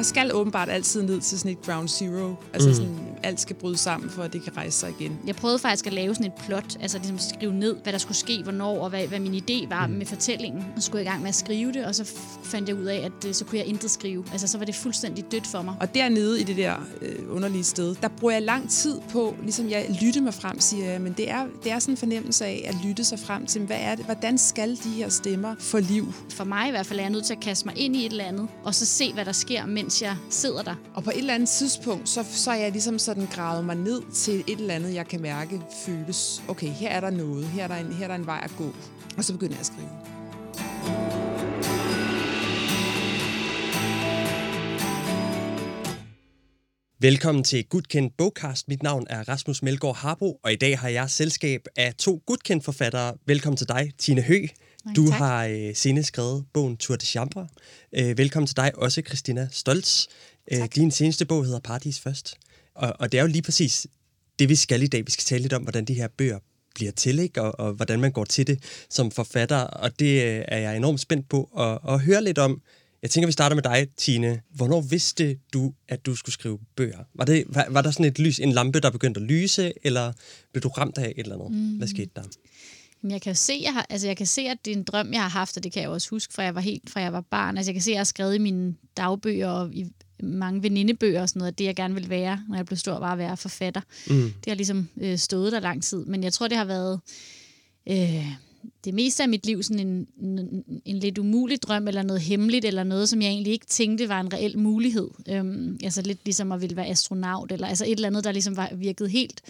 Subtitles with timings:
[0.00, 2.34] jeg skal åbenbart altid ned til sådan et ground zero.
[2.52, 2.74] Altså Mm.
[2.74, 5.18] sådan, alt skal bryde sammen, for at det kan rejse sig igen.
[5.26, 8.16] Jeg prøvede faktisk at lave sådan et plot, altså ligesom skrive ned, hvad der skulle
[8.16, 9.92] ske, hvornår, og hvad, hvad min idé var mm.
[9.92, 10.64] med fortællingen.
[10.76, 12.12] Og så skulle jeg i gang med at skrive det, og så
[12.44, 14.24] fandt jeg ud af, at øh, så kunne jeg intet skrive.
[14.32, 15.74] Altså så var det fuldstændig dødt for mig.
[15.80, 19.70] Og dernede i det der øh, underlige sted, der bruger jeg lang tid på, ligesom
[19.70, 22.64] jeg lytter mig frem, siger jeg, men det er, det er sådan en fornemmelse af
[22.66, 26.12] at lytte sig frem til, hvad er det, hvordan skal de her stemmer få liv?
[26.30, 28.10] For mig i hvert fald er jeg nødt til at kaste mig ind i et
[28.10, 30.74] eller andet, og så se, hvad der sker, mens jeg sidder der.
[30.94, 34.02] Og på et eller andet tidspunkt, så, så er jeg ligesom sådan gravet mig ned
[34.12, 37.68] til et eller andet, jeg kan mærke føles, okay, her er der noget, her er
[37.68, 38.74] der en, her er der en vej at gå.
[39.16, 39.88] Og så begynder jeg at skrive.
[47.00, 48.68] Velkommen til Gudkendt Bogcast.
[48.68, 52.64] Mit navn er Rasmus Melgaard Harbo, og i dag har jeg selskab af to Gudkendt
[52.64, 53.14] forfattere.
[53.26, 54.46] Velkommen til dig, Tine Hø.
[54.96, 55.18] Du tak.
[55.18, 57.48] har øh, senest skrevet bogen Tour de Chambre.
[57.92, 60.06] Øh, velkommen til dig også, Christina Stoltz.
[60.52, 62.36] Øh, din seneste bog hedder Paradis Først.
[62.74, 63.86] Og, og det er jo lige præcis
[64.38, 65.06] det, vi skal i dag.
[65.06, 66.38] Vi skal tale lidt om, hvordan de her bøger
[66.74, 67.42] bliver til, ikke?
[67.42, 69.56] Og, og hvordan man går til det som forfatter.
[69.56, 72.62] Og det øh, er jeg enormt spændt på at, at høre lidt om.
[73.02, 74.40] Jeg tænker, vi starter med dig, Tine.
[74.54, 76.98] Hvornår vidste du, at du skulle skrive bøger?
[77.14, 80.12] Var, det, var, var der sådan et lys, en lampe, der begyndte at lyse, eller
[80.52, 81.50] blev du ramt af et eller andet?
[81.50, 81.76] Mm.
[81.76, 82.22] Hvad skete der?
[83.02, 84.82] Men jeg kan jo se, jeg har, altså jeg kan se, at det er en
[84.82, 87.00] drøm, jeg har haft, og det kan jeg også huske, fra jeg var helt, fra
[87.00, 87.56] jeg var barn.
[87.56, 89.86] Altså jeg kan se, at jeg har skrevet i mine dagbøger og i
[90.22, 92.98] mange venindebøger og sådan noget, at det jeg gerne vil være, når jeg blev stor,
[92.98, 93.80] var at være forfatter.
[94.06, 94.14] Mm.
[94.22, 96.04] Det har ligesom øh, stået der lang tid.
[96.04, 97.00] Men jeg tror, det har været
[97.88, 98.26] øh,
[98.84, 102.64] det meste af mit liv sådan en, en, en lidt umulig drøm, eller noget hemmeligt,
[102.64, 105.08] eller noget, som jeg egentlig ikke tænkte var en reel mulighed.
[105.28, 108.56] Øhm, altså lidt ligesom at ville være astronaut, eller altså et eller andet, der ligesom
[108.56, 109.42] var virket helt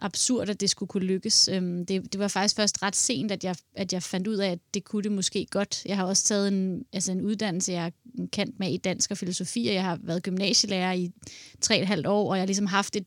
[0.00, 1.48] absurd, at det skulle kunne lykkes.
[1.52, 4.50] Øhm, det, det var faktisk først ret sent, at jeg, at jeg fandt ud af,
[4.50, 5.82] at det kunne det måske godt.
[5.86, 7.90] Jeg har også taget en, altså en uddannelse, jeg er
[8.32, 11.10] kendt med i dansk og filosofi, og jeg har været gymnasielærer i
[11.60, 13.04] tre og et halvt år, og jeg har ligesom haft et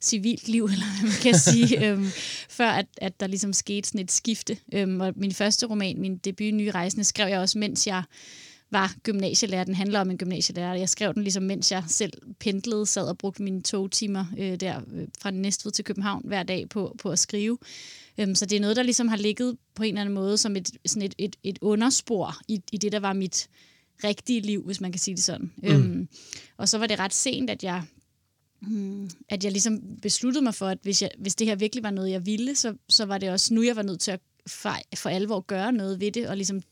[0.00, 2.06] civilt liv, eller hvad man kan sige, øhm,
[2.48, 4.56] før at, at der ligesom skete sådan et skifte.
[4.74, 8.02] Øhm, og min første roman, min debut, Nye Rejsende, skrev jeg også, mens jeg
[8.70, 9.64] var gymnasielærer.
[9.64, 10.74] Den handler om en gymnasielærer.
[10.74, 14.80] Jeg skrev den ligesom, mens jeg selv pendlede, sad og brugte mine togtimer øh, der
[14.92, 17.58] øh, fra Næstved til København hver dag på, på at skrive.
[18.18, 20.56] Øhm, så det er noget, der ligesom har ligget på en eller anden måde som
[20.56, 23.48] et, sådan et, et, et underspor i, i det, der var mit
[24.04, 25.52] rigtige liv, hvis man kan sige det sådan.
[25.56, 25.68] Mm.
[25.68, 26.08] Øhm,
[26.56, 27.82] og så var det ret sent, at jeg
[28.60, 31.90] mm, at jeg ligesom besluttede mig for, at hvis, jeg, hvis det her virkelig var
[31.90, 34.20] noget, jeg ville, så, så var det også nu, jeg var nødt til at
[34.50, 36.62] for, for alvor gøre noget ved det, og ligesom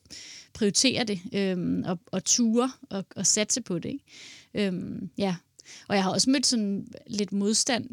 [0.55, 3.89] prioritere det, øhm, og, og ture, og, og satse på det.
[3.89, 4.05] Ikke?
[4.55, 5.37] Øhm, ja.
[5.89, 7.91] Og jeg har også mødt sådan lidt modstand,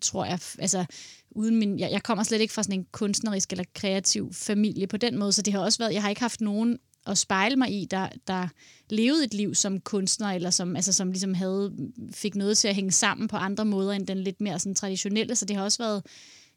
[0.00, 0.38] tror jeg.
[0.58, 0.84] Altså,
[1.30, 4.96] uden min, jeg, jeg kommer slet ikke fra sådan en kunstnerisk eller kreativ familie på
[4.96, 7.82] den måde, så det har også været, jeg har ikke haft nogen at spejle mig
[7.82, 8.48] i, der, der
[8.90, 11.72] levede et liv som kunstner, eller som, altså, som ligesom havde,
[12.12, 15.36] fik noget til at hænge sammen på andre måder, end den lidt mere sådan traditionelle,
[15.36, 16.02] så det har også været,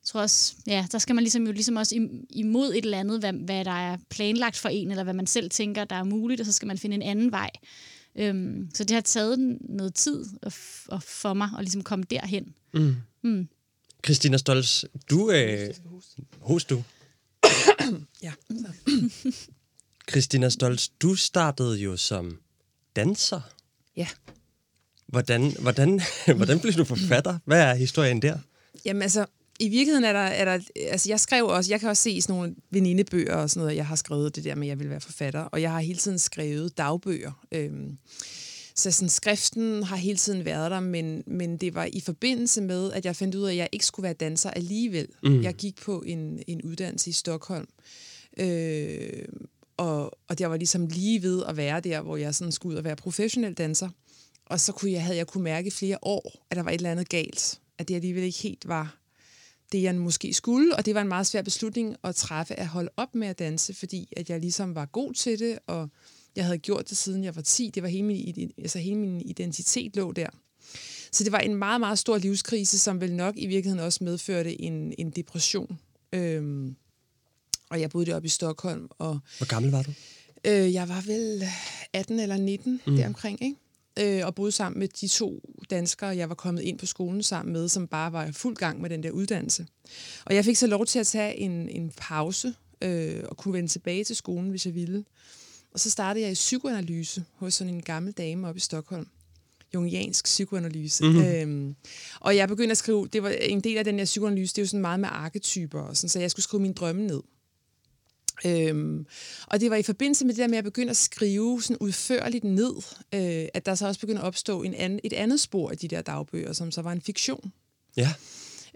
[0.06, 3.00] jeg tror også, ja, der skal man ligesom jo ligesom også im- imod et eller
[3.00, 6.04] andet, hvad, hvad der er planlagt for en, eller hvad man selv tænker, der er
[6.04, 7.50] muligt, og så skal man finde en anden vej.
[8.16, 10.58] Øhm, så det har taget noget tid at,
[10.92, 12.54] at for mig at ligesom komme derhen.
[12.74, 12.96] Mm.
[13.24, 13.48] Mm.
[14.06, 15.32] Christina Stoltz, du...
[15.32, 15.74] Øh,
[16.40, 16.84] hos du.
[18.24, 18.32] Ja.
[20.10, 22.40] Christina Stoltz, du startede jo som
[22.96, 23.42] danser.
[23.98, 24.08] Ja.
[25.08, 26.02] Hvordan, hvordan,
[26.38, 27.40] hvordan blev du forfatter?
[27.46, 28.38] Hvad er historien der?
[28.86, 29.26] Jamen altså,
[29.60, 32.22] i virkeligheden er der, er der, altså jeg skrev også, jeg kan også se i
[32.22, 34.90] sådan nogle venindebøger og sådan noget, jeg har skrevet det der med, at jeg vil
[34.90, 37.46] være forfatter, og jeg har hele tiden skrevet dagbøger.
[37.52, 37.98] Øhm,
[38.76, 42.92] så sådan, skriften har hele tiden været der, men, men det var i forbindelse med,
[42.92, 45.08] at jeg fandt ud af, at jeg ikke skulle være danser alligevel.
[45.24, 45.42] Mm.
[45.42, 47.68] Jeg gik på en, en uddannelse i Stockholm,
[48.38, 49.26] øh,
[49.78, 52.78] og, og jeg var ligesom lige ved at være der, hvor jeg sådan skulle ud
[52.78, 53.90] og være professionel danser.
[54.46, 56.76] Og så kunne jeg, havde jeg kunne mærke i flere år, at der var et
[56.76, 57.60] eller andet galt.
[57.78, 59.05] At det alligevel ikke helt var
[59.72, 60.76] det, jeg måske skulle.
[60.76, 63.74] Og det var en meget svær beslutning at træffe, at holde op med at danse,
[63.74, 65.90] fordi at jeg ligesom var god til det, og
[66.36, 67.72] jeg havde gjort det siden jeg var 10.
[67.76, 70.28] Det var hele min, altså hele min identitet lå der.
[71.12, 74.62] Så det var en meget, meget stor livskrise, som vel nok i virkeligheden også medførte
[74.62, 75.80] en, en depression.
[76.14, 76.76] Øhm,
[77.70, 79.92] og jeg boede deroppe i Stockholm, og Hvor gammel var du?
[80.46, 81.44] Øh, jeg var vel
[81.94, 82.96] 18 eller 19 mm.
[82.96, 83.58] deromkring, ikke?
[84.00, 87.54] Øh, og boede sammen med de to danskere, jeg var kommet ind på skolen sammen
[87.54, 89.68] med, som bare var fuld gang med den der uddannelse.
[90.26, 93.70] Og jeg fik så lov til at tage en, en pause øh, og kunne vende
[93.70, 95.06] tilbage til skolen, hvis jeg ville.
[95.74, 99.08] Og så startede jeg i psykoanalyse hos sådan en gammel dame oppe i Stockholm.
[99.74, 101.04] Jungiansk psykoanalyse.
[101.04, 101.26] Mm-hmm.
[101.26, 101.76] Øhm,
[102.20, 104.64] og jeg begyndte at skrive, det var en del af den der psykoanalyse, det er
[104.64, 107.22] jo sådan meget med arketyper, og sådan, så jeg skulle skrive mine drømme ned.
[108.46, 109.06] Øhm,
[109.48, 112.44] og det var i forbindelse med det der med at begynde at skrive sådan udførligt
[112.44, 112.74] ned,
[113.14, 115.88] øh, at der så også begyndte at opstå en anden, et andet spor i de
[115.88, 117.52] der dagbøger, som så var en fiktion.
[117.98, 118.14] Ja.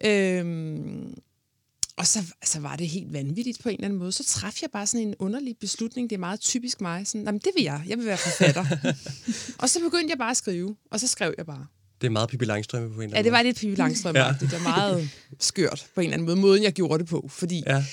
[0.06, 1.13] Øhm,
[1.97, 4.11] og så altså, var det helt vanvittigt på en eller anden måde.
[4.11, 6.09] Så træffede jeg bare sådan en underlig beslutning.
[6.09, 7.07] Det er meget typisk mig.
[7.07, 7.83] Sådan, Jamen, det vil jeg.
[7.88, 8.65] Jeg vil være forfatter.
[9.61, 11.65] og så begyndte jeg bare at skrive, og så skrev jeg bare.
[12.01, 14.15] Det er meget Pippi Langstrømpe på en eller anden Ja, det var lidt Pippi Langstrøm.
[14.15, 14.35] ja.
[14.39, 15.09] Det var meget
[15.39, 17.27] skørt på en eller anden måde, måden jeg gjorde det på.
[17.29, 17.85] Fordi ja.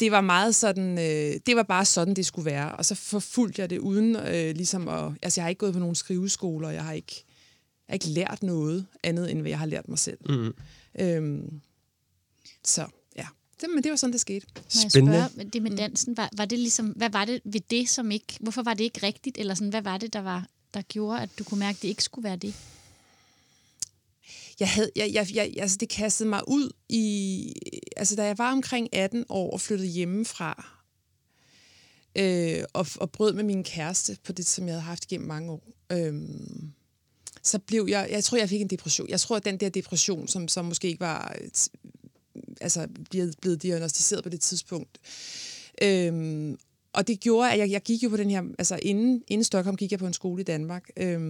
[0.00, 2.72] Det var meget sådan, øh, det var bare sådan, det skulle være.
[2.72, 5.78] Og så forfulgte jeg det uden øh, ligesom at, altså jeg har ikke gået på
[5.78, 7.24] nogen skriveskoler, jeg har ikke,
[7.88, 10.18] jeg har ikke lært noget andet, end hvad jeg har lært mig selv.
[10.28, 10.54] Mm.
[11.00, 11.60] Øhm,
[12.64, 12.86] så
[13.16, 13.26] ja,
[13.60, 14.46] det, men det var sådan, det skete.
[14.68, 15.10] Spændende.
[15.10, 17.88] Må jeg spørge, det med dansen, var, var det ligesom, hvad var det ved det,
[17.88, 20.82] som ikke, hvorfor var det ikke rigtigt, eller sådan, hvad var det, der, var, der
[20.82, 22.54] gjorde, at du kunne mærke, at det ikke skulle være det?
[24.62, 27.54] Jeg havde, jeg, jeg, jeg, altså det kastede mig ud i,
[27.96, 30.66] altså da jeg var omkring 18 år og flyttede hjemmefra,
[32.18, 35.52] øh, og, og brød med min kæreste på det, som jeg havde haft gennem mange
[35.52, 35.62] år,
[35.92, 36.14] øh,
[37.42, 39.08] så blev jeg, jeg tror, jeg fik en depression.
[39.08, 41.48] Jeg tror, at den der depression, som, som måske ikke var øh,
[42.60, 44.98] altså, blevet, blevet diagnostiseret på det tidspunkt,
[45.82, 46.54] øh,
[46.92, 49.76] og det gjorde, at jeg, jeg gik jo på den her, altså inden, inden Stockholm
[49.76, 51.20] gik jeg på en skole i Danmark, øh,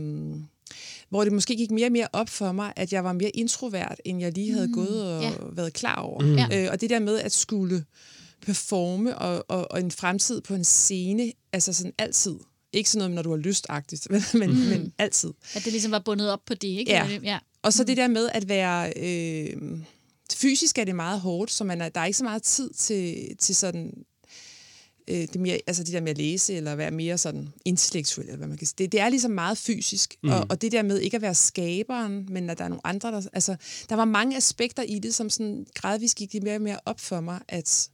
[1.12, 4.00] hvor det måske gik mere og mere op for mig, at jeg var mere introvert,
[4.04, 5.32] end jeg lige havde mm, gået og ja.
[5.52, 6.20] været klar over.
[6.20, 6.52] Mm.
[6.52, 7.84] Øh, og det der med at skulle
[8.42, 12.34] performe og, og, og en fremtid på en scene, altså sådan altid.
[12.72, 14.56] Ikke sådan noget, når du har lystagtigt, men, men, mm.
[14.56, 15.30] men altid.
[15.54, 16.92] At det ligesom var bundet op på det, ikke?
[16.92, 17.18] Ja.
[17.22, 17.38] ja.
[17.62, 18.92] Og så det der med at være...
[18.96, 19.56] Øh,
[20.34, 23.36] fysisk er det meget hårdt, så man er, der er ikke så meget tid til,
[23.38, 24.04] til sådan
[25.08, 28.38] øh, det mere, altså det der med at læse, eller være mere sådan intellektuel, eller
[28.38, 28.76] hvad man kan sige.
[28.78, 30.30] Det, det er ligesom meget fysisk, mm.
[30.30, 33.12] og, og det der med ikke at være skaberen, men at der er nogle andre,
[33.12, 33.56] der, altså,
[33.88, 37.00] der var mange aspekter i det, som sådan gradvist gik det mere og mere op
[37.00, 37.90] for mig, at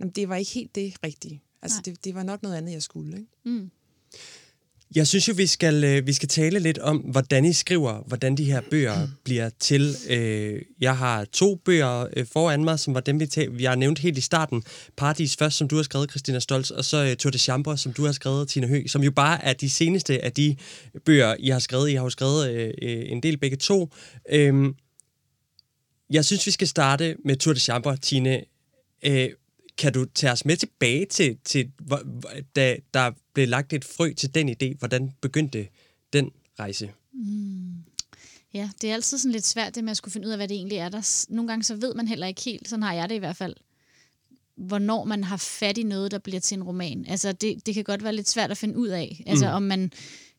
[0.00, 1.42] jamen, det var ikke helt det rigtige.
[1.62, 3.16] Altså, det, det var nok noget andet, jeg skulle.
[3.16, 3.30] Ikke?
[3.44, 3.70] Mm.
[4.94, 8.36] Jeg synes jo, vi skal, øh, vi skal tale lidt om, hvordan I skriver, hvordan
[8.36, 9.12] de her bøger mm.
[9.24, 9.96] bliver til.
[10.08, 13.98] Øh, jeg har to bøger øh, foran mig, som var dem, vi, vi har nævnt
[13.98, 14.62] helt i starten.
[14.96, 18.04] Paradis først, som du har skrevet, Christina Stolz, og så Tour de Chambre, som du
[18.04, 20.56] har skrevet, Tina Høgh, som jo bare er de seneste af de
[21.04, 21.90] bøger, I har skrevet.
[21.90, 22.74] I har jo skrevet
[23.12, 23.92] en del begge to.
[24.30, 24.74] Øhm,
[26.10, 28.42] jeg synes, vi skal starte med Tour de Chambre, Tine.
[29.78, 32.02] Kan du tage os med tilbage til, til hvor,
[32.56, 34.78] da der blev lagt et frø til den idé?
[34.78, 35.68] Hvordan begyndte
[36.12, 36.90] den rejse?
[37.12, 37.74] Mm.
[38.54, 40.48] Ja, det er altid sådan lidt svært det med at skulle finde ud af, hvad
[40.48, 40.88] det egentlig er.
[40.88, 43.36] Der, nogle gange så ved man heller ikke helt, sådan har jeg det i hvert
[43.36, 43.54] fald,
[44.56, 47.04] hvornår man har fat i noget, der bliver til en roman.
[47.08, 49.22] Altså, det, det kan godt være lidt svært at finde ud af.
[49.26, 49.54] Altså, mm.
[49.54, 49.92] om man...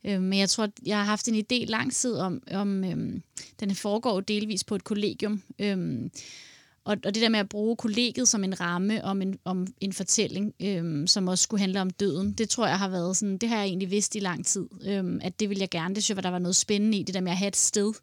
[0.04, 3.22] Øh, men jeg tror, at jeg har haft en idé lang tid om, om øh,
[3.60, 5.44] den foregår delvis på et kollegium.
[5.60, 6.10] Øh,
[6.90, 9.94] og, og det der med at bruge kollegiet som en ramme om en, om en
[9.94, 13.50] fortælling, øhm, som også skulle handle om døden, det tror jeg har været sådan, det
[13.50, 15.96] har jeg egentlig vidst i lang tid, øhm, at det vil jeg gerne.
[15.96, 17.94] Det synes jeg, der var noget spændende i, det der med at have et sted.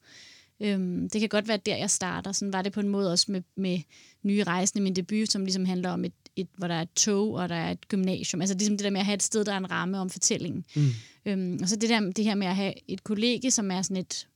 [0.60, 2.32] Øhm, det kan godt være der, jeg starter.
[2.32, 3.78] Sådan var det på en måde også med, med
[4.22, 7.34] nye rejsende, min debut, som ligesom handler om, et, et, hvor der er et tog,
[7.34, 8.40] og der er et gymnasium.
[8.40, 10.64] Altså ligesom det der med at have et sted, der er en ramme om fortællingen.
[10.76, 10.88] Mm.
[11.26, 13.96] Øhm, og så det, der, det her med at have et kollegie, som er sådan
[13.96, 14.26] et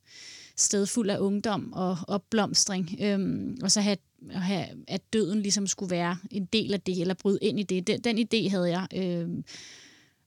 [0.56, 3.96] sted fuld af ungdom og opblomstring, øhm, og så have
[4.30, 7.62] at, have, at døden ligesom skulle være en del af det, eller bryde ind i
[7.62, 7.86] det.
[7.86, 8.86] Den, den idé havde jeg.
[8.94, 9.28] Øh,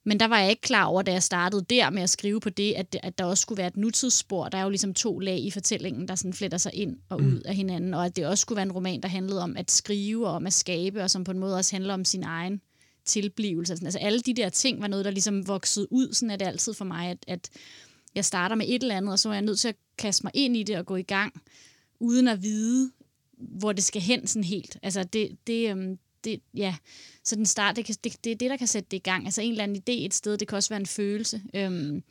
[0.05, 2.49] men der var jeg ikke klar over, da jeg startede der med at skrive på
[2.49, 4.49] det, at, at der også skulle være et nutidsspor.
[4.49, 7.23] Der er jo ligesom to lag i fortællingen, der sådan fletter sig ind og ud
[7.23, 7.41] mm.
[7.45, 10.27] af hinanden, og at det også skulle være en roman, der handlede om at skrive
[10.27, 12.61] og om at skabe, og som på en måde også handler om sin egen
[13.05, 13.73] tilblivelse.
[13.73, 16.13] Altså alle de der ting var noget, der ligesom voksede ud.
[16.13, 17.49] Sådan er det altid for mig, at, at
[18.15, 20.31] jeg starter med et eller andet, og så er jeg nødt til at kaste mig
[20.35, 21.41] ind i det og gå i gang,
[21.99, 22.91] uden at vide,
[23.49, 24.77] hvor det skal hen sådan helt.
[24.83, 26.75] Altså det, det, øhm, det ja,
[27.23, 29.25] så den start, det, kan, det, det er det, der kan sætte det i gang.
[29.25, 31.41] Altså en eller anden idé et sted, det kan også være en følelse.
[31.55, 32.03] Øhm,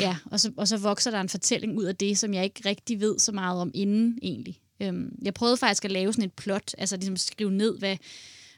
[0.00, 2.60] ja, og så, og så vokser der en fortælling ud af det, som jeg ikke
[2.64, 4.60] rigtig ved så meget om inden egentlig.
[4.82, 7.96] Øhm, jeg prøvede faktisk at lave sådan et plot, altså ligesom skrive ned, hvad,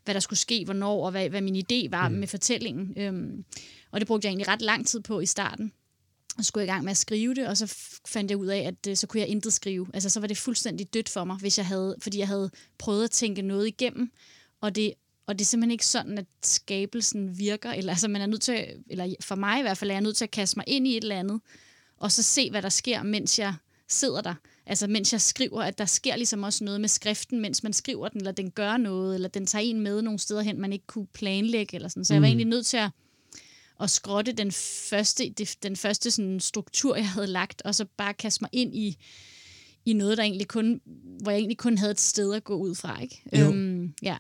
[0.05, 2.15] hvad der skulle ske, hvornår, og hvad, hvad min idé var mm.
[2.15, 2.93] med fortællingen.
[2.97, 3.45] Øhm,
[3.91, 5.73] og det brugte jeg egentlig ret lang tid på i starten
[6.39, 7.75] og skulle i gang med at skrive det, og så
[8.09, 9.87] fandt jeg ud af, at øh, så kunne jeg intet skrive.
[9.95, 13.05] Altså, så var det fuldstændig dødt for mig, hvis jeg havde, fordi jeg havde prøvet
[13.05, 14.11] at tænke noget igennem,
[14.61, 14.93] og det,
[15.27, 18.67] og det er simpelthen ikke sådan, at skabelsen virker, eller altså, man er nødt til,
[18.91, 20.97] eller for mig i hvert fald, er jeg nødt til at kaste mig ind i
[20.97, 21.41] et eller andet,
[21.97, 23.55] og så se, hvad der sker, mens jeg
[23.89, 24.35] sidder der.
[24.67, 28.09] Altså, mens jeg skriver, at der sker ligesom også noget med skriften, mens man skriver
[28.09, 30.87] den, eller den gør noget, eller den tager en med nogle steder hen, man ikke
[30.87, 32.05] kunne planlægge, eller sådan.
[32.05, 32.31] Så jeg var mm.
[32.31, 32.91] egentlig nødt til at
[33.81, 34.53] at skrotte den
[34.91, 38.97] første, den første sådan struktur, jeg havde lagt, og så bare kaste mig ind i,
[39.85, 40.81] i noget, der egentlig kun,
[41.23, 43.01] hvor jeg egentlig kun havde et sted at gå ud fra.
[43.03, 43.23] Ikke?
[43.39, 43.53] Jo.
[43.53, 44.17] Øhm, ja.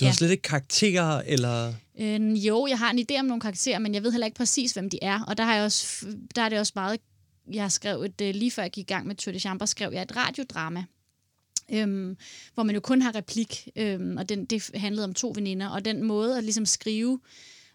[0.00, 0.14] Du har Ja.
[0.14, 1.74] slet ikke karakterer, eller...
[2.00, 4.72] Øh, jo, jeg har en idé om nogle karakterer, men jeg ved heller ikke præcis,
[4.72, 5.20] hvem de er.
[5.24, 6.06] Og der, har jeg også,
[6.36, 7.00] der er det også meget...
[7.52, 9.66] Jeg har skrevet, et, øh, lige før jeg gik i gang med Tour de Chambre,
[9.66, 10.84] skrev jeg et radiodrama,
[11.72, 12.16] øhm,
[12.54, 15.84] hvor man jo kun har replik, øhm, og den, det handlede om to veninder, og
[15.84, 17.20] den måde at ligesom skrive,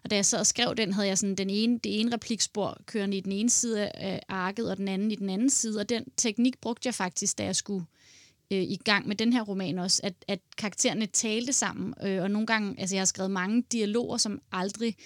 [0.06, 2.78] og da jeg sad og skrev den, havde jeg sådan den ene, det ene replikspor
[2.86, 5.88] kørende i den ene side af arket, og den anden i den anden side, og
[5.88, 7.84] den teknik brugte jeg faktisk, da jeg skulle
[8.50, 12.30] øh, i gang med den her roman også, at, at karaktererne talte sammen, øh, og
[12.30, 14.96] nogle gange, altså jeg har skrevet mange dialoger, som aldrig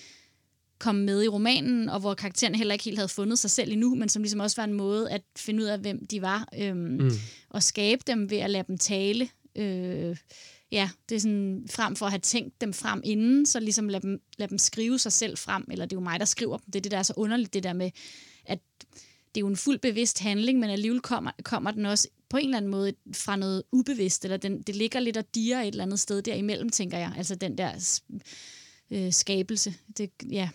[0.79, 3.95] kom med i romanen, og hvor karaktererne heller ikke helt havde fundet sig selv endnu,
[3.95, 6.79] men som ligesom også var en måde at finde ud af, hvem de var, øhm,
[6.79, 7.11] mm.
[7.49, 9.29] og skabe dem ved at lade dem tale.
[9.57, 10.17] Øh,
[10.73, 14.01] ja, det er sådan, frem for at have tænkt dem frem inden, så ligesom lad
[14.01, 16.67] dem, lad dem skrive sig selv frem, eller det er jo mig, der skriver dem.
[16.67, 17.91] Det er det, der er så underligt, det der med,
[18.47, 18.59] at
[19.35, 22.45] det er jo en fuldt bevidst handling, men alligevel kommer, kommer den også på en
[22.45, 25.85] eller anden måde fra noget ubevidst, eller den, det ligger lidt og diger et eller
[25.85, 27.13] andet sted derimellem, tænker jeg.
[27.17, 28.01] Altså den der
[28.91, 29.75] øh, skabelse.
[29.99, 30.49] Det, ja.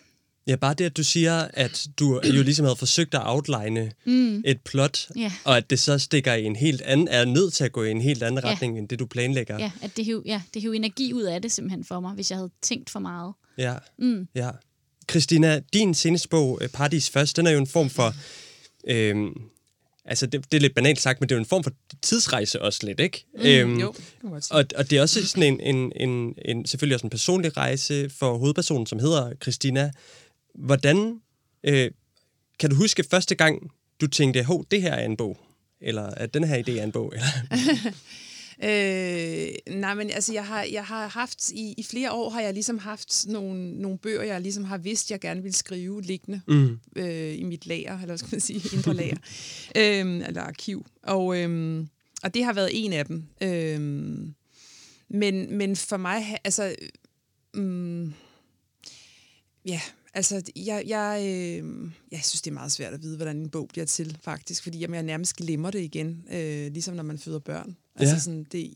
[0.46, 4.42] Ja, bare det, at du siger, at du jo ligesom havde forsøgt at outline mm.
[4.44, 5.32] et plot, Ja.
[5.44, 7.90] og at det så stikker i en helt anden, er nødt til at gå i
[7.90, 8.50] en helt anden Ja.
[8.50, 9.58] retning, end det du planlægger.
[9.58, 12.30] Ja, at det hiv, ja, det hiv energi ud af det simpelthen for mig, hvis
[12.30, 13.34] jeg havde tænkt for meget.
[13.58, 13.74] Ja.
[13.98, 14.28] Mm.
[14.34, 14.50] ja.
[15.10, 18.14] Christina, din seneste bog, øh, Paradis Først, den er jo en form for...
[18.88, 19.32] Øhm,
[20.04, 21.72] altså, det, det er lidt banalt sagt, men det er jo en form for
[22.02, 23.26] tidsrejse også lidt, ikke?
[23.34, 23.94] Mm, øhm, jo.
[24.50, 28.10] Og, og det er også sådan en, en, en, en, selvfølgelig også en personlig rejse
[28.10, 29.90] for hovedpersonen, som hedder Christina.
[30.58, 31.20] Hvordan
[31.64, 31.90] øh,
[32.58, 33.70] kan du huske første gang,
[34.00, 35.38] du tænkte, hov, det her er en bog?
[35.80, 37.12] Eller at den her idé er en bog?
[37.14, 37.92] Eller?
[38.62, 42.52] Øh, nej, men altså, jeg har, jeg har haft, i, i flere år har jeg
[42.52, 46.80] ligesom haft nogle, nogle bøger, jeg ligesom har vidst, jeg gerne ville skrive liggende mm.
[46.96, 49.16] øh, i mit lager, eller hvad skal man sige, indre lager,
[49.76, 50.86] øh, eller arkiv.
[51.02, 51.84] Og, øh,
[52.22, 53.24] og det har været en af dem.
[53.40, 53.80] Øh,
[55.08, 56.74] men, men for mig, altså,
[57.54, 58.10] øh,
[59.64, 59.80] ja,
[60.16, 63.68] altså, jeg, jeg, øh, jeg synes, det er meget svært at vide, hvordan en bog
[63.68, 67.38] bliver til, faktisk, fordi jamen, jeg nærmest glemmer det igen, øh, ligesom når man føder
[67.38, 67.76] børn.
[67.96, 68.20] Altså, Ja.
[68.20, 68.74] sådan, det,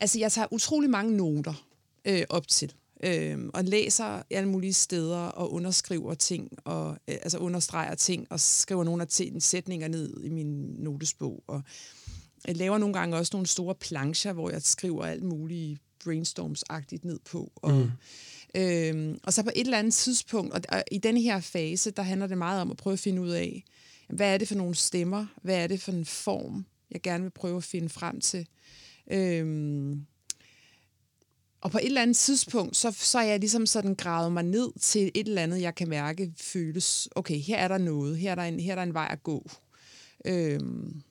[0.00, 1.66] altså jeg tager utrolig mange noter
[2.04, 2.72] øh, op til,
[3.04, 8.40] øh, og læser alle mulige steder, og underskriver ting, og øh, altså understreger ting, og
[8.40, 10.46] skriver nogle af ting, sætninger ned i min
[10.78, 11.62] notesbog, og
[12.46, 17.18] jeg laver nogle gange også nogle store plancher, hvor jeg skriver alt muligt brainstorms-agtigt ned
[17.30, 17.52] på.
[17.56, 17.90] Og, mm
[18.54, 22.02] øhm, og så på et eller andet tidspunkt, og, og i denne her fase, der
[22.02, 23.64] handler det meget om at prøve at finde ud af,
[24.08, 27.30] hvad er det for nogle stemmer, hvad er det for en form, jeg gerne vil
[27.30, 28.46] prøve at finde frem til.
[29.10, 30.06] Øhm,
[31.60, 34.72] og på et eller andet tidspunkt, så, så er jeg ligesom sådan gravet mig ned
[34.80, 38.34] til et eller andet, jeg kan mærke føles, okay, her er der noget, her er
[38.34, 39.50] der en, her er der en vej at gå.
[40.24, 41.02] Øhm,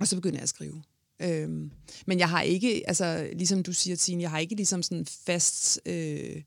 [0.00, 0.82] og så begynder jeg at skrive.
[1.20, 1.70] Øhm,
[2.06, 5.80] men jeg har ikke, altså ligesom du siger, Tine, jeg har ikke ligesom sådan fast
[5.86, 6.42] øh,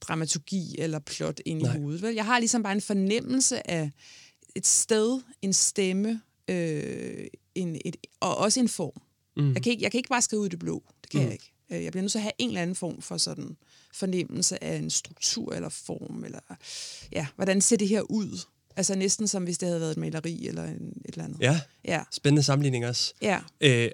[0.00, 2.02] dramaturgi eller plot ind i hovedet.
[2.02, 2.14] Vel?
[2.14, 3.90] Jeg har ligesom bare en fornemmelse af
[4.54, 9.02] et sted, en stemme, øh, en, et, og også en form.
[9.36, 9.52] Mm.
[9.54, 10.82] Jeg, kan ikke, jeg kan ikke bare skrive ud i det blå.
[11.02, 11.24] Det kan mm.
[11.24, 11.52] jeg ikke.
[11.72, 13.56] Øh, Jeg bliver nødt til at have en eller anden form for sådan
[13.94, 16.40] fornemmelse af en struktur eller form, eller
[17.12, 18.38] ja, hvordan ser det her ud?
[18.76, 21.40] Altså næsten som hvis det havde været et maleri eller en, et eller andet.
[21.40, 23.14] Ja, Ja, spændende sammenligning også.
[23.22, 23.40] ja.
[23.60, 23.90] Øh,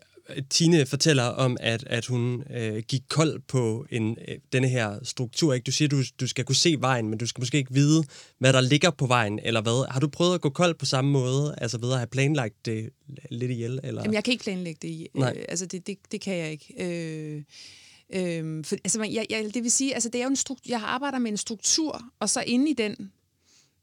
[0.51, 5.53] Tine fortæller om, at, at hun øh, gik kold på en, øh, denne her struktur.
[5.55, 5.65] Ikke?
[5.65, 8.05] Du siger, du, du skal kunne se vejen, men du skal måske ikke vide,
[8.39, 9.91] hvad der ligger på vejen, eller hvad.
[9.93, 12.91] Har du prøvet at gå kold på samme måde, altså ved at have planlagt det
[13.31, 13.81] lidt ihjel?
[13.85, 14.03] Eller?
[14.03, 14.89] Jamen, jeg kan ikke planlægge det.
[14.89, 15.35] i- Nej.
[15.37, 16.75] Øh, altså, det, det, det kan jeg ikke.
[16.79, 17.43] Øh,
[18.15, 20.81] øh, for, altså, jeg, jeg, det vil sige, altså, det er jo en struktur, jeg
[20.85, 22.97] arbejder med en struktur, og så inde i den,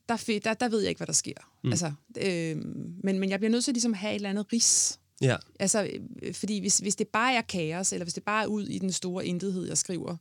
[0.09, 1.33] der, der, der ved jeg ikke, hvad der sker.
[1.63, 1.71] Mm.
[1.71, 2.57] Altså, øh,
[3.03, 5.00] men, men jeg bliver nødt til ligesom at have et eller andet ris.
[5.24, 5.36] Ja.
[5.60, 5.89] Altså,
[6.22, 8.80] øh, fordi hvis, hvis det bare er kaos, eller hvis det bare er ud i
[8.80, 10.18] den store intethed, jeg skriver,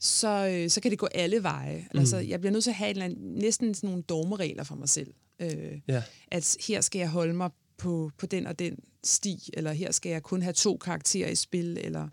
[0.00, 1.86] så, øh, så kan det gå alle veje.
[1.94, 1.98] Mm.
[2.00, 4.74] Altså, jeg bliver nødt til at have et eller andet, næsten sådan nogle dogmeregler for
[4.74, 5.14] mig selv.
[5.40, 6.02] Øh, Ja.
[6.30, 10.10] at her skal jeg holde mig på, på den og den sti, eller her skal
[10.10, 12.08] jeg kun have to karakterer i spil, eller...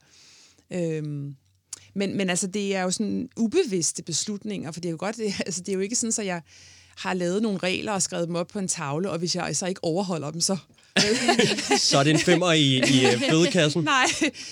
[0.71, 1.35] Øhm,
[1.93, 5.33] men, men altså, det er jo sådan ubevidste beslutninger, for det er jo godt, det,
[5.45, 6.41] altså, det er jo ikke sådan, at jeg
[6.97, 9.65] har lavet nogle regler og skrevet dem op på en tavle, og hvis jeg så
[9.67, 10.57] ikke overholder dem, så...
[11.77, 13.83] Så er det en femmer i, i øh, bødekassen.
[13.83, 14.05] Nej,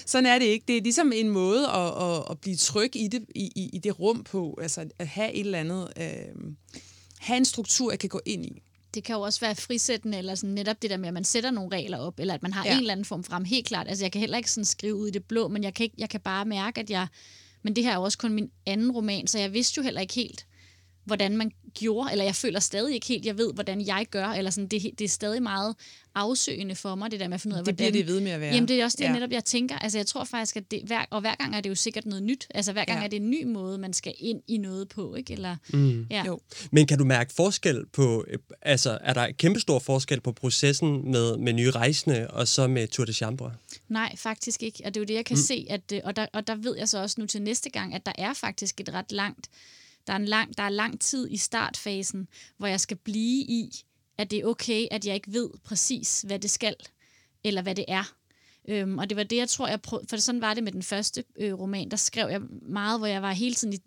[0.05, 0.63] sådan er det ikke.
[0.67, 3.79] Det er ligesom en måde at, at, at blive tryg i det, i, i, i
[3.79, 5.87] det rum på, altså at have et eller andet...
[5.97, 6.51] Øh,
[7.19, 8.61] have en struktur, jeg kan gå ind i.
[8.93, 11.51] Det kan jo også være frisættende, eller sådan netop det der med, at man sætter
[11.51, 12.71] nogle regler op, eller at man har ja.
[12.71, 13.45] en eller anden form frem.
[13.45, 13.87] Helt klart.
[13.87, 15.95] Altså, jeg kan heller ikke sådan skrive ud i det blå, men jeg kan, ikke,
[15.97, 17.07] jeg kan bare mærke, at jeg...
[17.63, 20.01] Men det her er jo også kun min anden roman, så jeg vidste jo heller
[20.01, 20.45] ikke helt,
[21.07, 24.51] hvordan man gjorde, eller jeg føler stadig ikke helt, jeg ved, hvordan jeg gør, eller
[24.51, 25.75] sådan, det, det er stadig meget
[26.15, 28.07] afsøgende for mig, det der med at finde ud af, Det bliver hvordan...
[28.07, 28.53] det ved med at være.
[28.53, 29.13] Jamen, det er også det, Ja.
[29.13, 29.77] netop, jeg tænker.
[29.79, 32.23] Altså, jeg tror faktisk, at det, hver, og hver gang er det jo sikkert noget
[32.23, 32.47] nyt.
[32.55, 33.01] Altså, hver gang Ja.
[33.01, 33.05] ja.
[33.05, 35.33] er det en ny måde, man skal ind i noget på, ikke?
[35.33, 36.07] Eller, Mm.
[36.11, 36.23] ja.
[36.25, 36.39] Jo.
[36.71, 41.37] Men kan du mærke forskel på, øh, altså er der kæmpestor forskel på processen med,
[41.37, 43.53] med nye rejsende og så med Tour de Chambre?
[43.89, 44.81] Nej, faktisk ikke.
[44.85, 45.41] Og det er jo det, jeg kan mm.
[45.43, 45.65] se.
[45.69, 48.05] At, øh, og, der, og der ved jeg så også nu til næste gang, at
[48.05, 49.49] der er faktisk et ret langt...
[50.07, 53.71] Der er, en lang, der er lang tid i startfasen, hvor jeg skal blive i,
[54.17, 56.75] at det er okay, at jeg ikke ved præcis, hvad det skal,
[57.43, 58.13] eller hvad det er.
[58.69, 60.83] Øhm, og det var det, jeg tror, jeg prøvede, for sådan var det med den
[60.83, 63.77] første øh, roman, der skrev jeg meget, hvor jeg var hele tiden, i,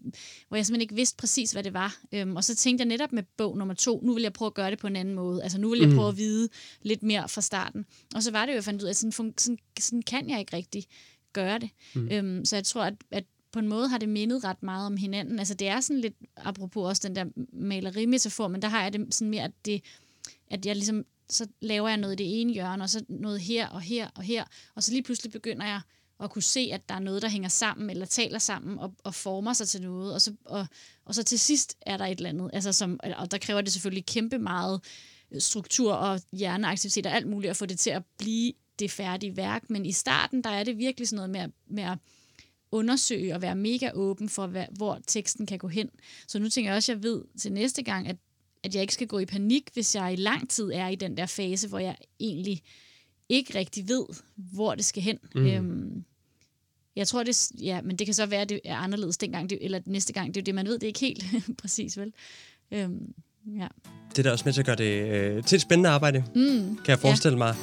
[0.49, 2.01] hvor jeg simpelthen ikke vidste præcis, hvad det var.
[2.13, 4.55] Øhm, og så tænkte jeg netop med bog nummer to, nu vil jeg prøve at
[4.55, 5.43] gøre det på en anden måde.
[5.43, 6.49] Altså nu vil jeg prøve at vide
[6.83, 7.85] lidt mere fra starten.
[8.15, 10.41] Og så var det jo, jeg fandt ud af, at sådan, sådan, sådan kan jeg
[10.41, 10.85] ikke rigtig
[11.33, 11.71] gøre det.
[11.95, 12.09] Mm.
[12.13, 14.97] Øhm, så jeg tror, at, at på en måde har det mindet ret meget om
[14.97, 15.39] hinanden.
[15.39, 19.15] Altså det er sådan lidt, apropos også den der malerimetafor, men der har jeg det
[19.15, 19.83] sådan mere, at, det,
[20.51, 23.69] at jeg ligesom, så laver jeg noget i det ene hjørne, og så noget her
[23.69, 25.81] og her og her, og så lige pludselig begynder jeg
[26.21, 29.15] at kunne se, at der er noget, der hænger sammen, eller taler sammen, og, og
[29.15, 30.67] former sig til noget, og så, og,
[31.05, 33.73] og så til sidst er der et eller andet, altså som, og der kræver det
[33.73, 34.81] selvfølgelig kæmpe meget
[35.31, 39.37] øh, struktur og hjerneaktivitet og alt muligt at få det til at blive det færdige
[39.37, 41.99] værk, men i starten, der er det virkelig sådan noget med at, med at
[42.73, 45.91] undersøge og være mega åben for, hvad, hvor teksten kan gå hen.
[46.29, 48.17] Så nu tænker jeg også, at jeg ved til næste gang, at,
[48.65, 51.17] at jeg ikke skal gå i panik, hvis jeg i lang tid er i den
[51.17, 52.63] der fase, hvor jeg egentlig
[53.29, 54.05] ikke rigtig ved,
[54.37, 55.19] hvor det skal hen.
[55.35, 55.47] Mm.
[55.47, 56.05] Øhm,
[56.97, 59.59] jeg tror, det, ja, men det kan så være, at det er anderledes dengang, det,
[59.61, 60.35] eller næste gang.
[60.35, 61.25] Det er jo det, man ved, det er ikke helt
[61.63, 62.13] præcis, vel?
[62.71, 63.15] Øhm,
[63.59, 63.67] ja.
[64.11, 66.77] Det er da også med til at gøre det øh, til et spændende arbejde, Mm,
[66.77, 67.55] kan jeg forestille mig.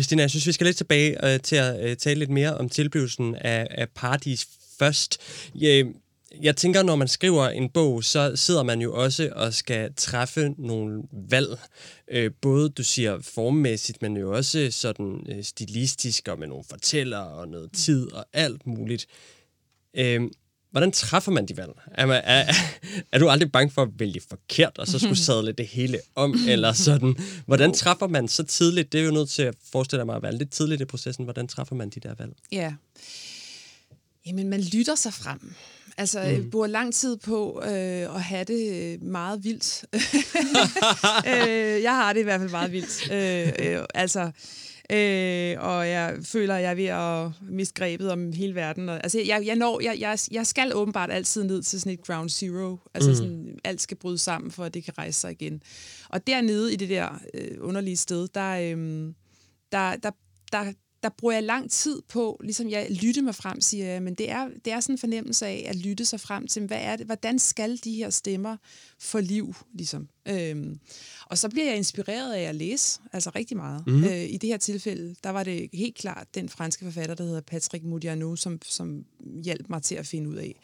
[0.00, 2.68] Christina, jeg synes, vi skal lidt tilbage øh, til at øh, tale lidt mere om
[2.68, 5.20] tilblivelsen af, af Paradis først.
[5.54, 5.86] Jeg,
[6.40, 10.54] jeg tænker, når man skriver en bog, så sidder man jo også og skal træffe
[10.58, 11.58] nogle valg.
[12.10, 17.18] Øh, både, du siger, formmæssigt, men jo også sådan øh, stilistisk og med nogle fortæller
[17.18, 19.06] og noget tid og alt muligt.
[19.96, 20.20] Øh,
[20.70, 21.70] hvordan træffer man de valg?
[21.94, 22.52] Er, man, er,
[23.12, 26.34] er du aldrig bange for at vælge forkert, og så skulle sadle det hele om,
[26.48, 27.16] eller sådan?
[27.46, 28.92] Hvordan træffer man så tidligt?
[28.92, 31.24] Det er jo nødt til at forestille mig at være lidt tidligt i processen.
[31.24, 32.32] Hvordan træffer man de der valg?
[32.52, 32.72] Ja.
[34.26, 35.54] Jamen, man lytter sig frem.
[35.96, 36.26] Altså, mm.
[36.26, 39.84] jeg bruger lang tid på øh, at have det øh, meget vildt.
[41.32, 43.12] øh, jeg har det i hvert fald meget vildt.
[43.12, 44.30] Øh, øh, altså,
[44.92, 48.88] øh, og jeg føler, at jeg er ved at miste grebet om hele verden.
[48.88, 52.06] Og, altså, jeg, jeg, når, jeg, jeg, jeg skal åbenbart altid ned til sådan et
[52.06, 52.76] ground zero.
[52.94, 53.16] Altså, mm.
[53.16, 55.62] sådan, alt skal bryde sammen, for at det kan rejse sig igen.
[56.08, 59.12] Og dernede i det der øh, underlige sted, der, øh,
[59.72, 60.10] der, der,
[60.52, 60.72] der,
[61.02, 64.30] der bruger jeg lang tid på, ligesom jeg lytter mig frem, siger jeg, men det
[64.30, 67.06] er, det er sådan en fornemmelse af at lytte sig frem til, hvad er det,
[67.06, 68.56] hvordan skal de her stemmer
[68.98, 70.08] få liv, ligesom.
[70.28, 70.80] Øhm,
[71.26, 73.86] og så bliver jeg inspireret af at læse, altså rigtig meget.
[73.86, 74.04] Mm.
[74.04, 77.40] Øh, I det her tilfælde, der var det helt klart den franske forfatter, der hedder
[77.40, 79.04] Patrick Modiano, som, som
[79.42, 80.60] hjalp mig til at finde ud af,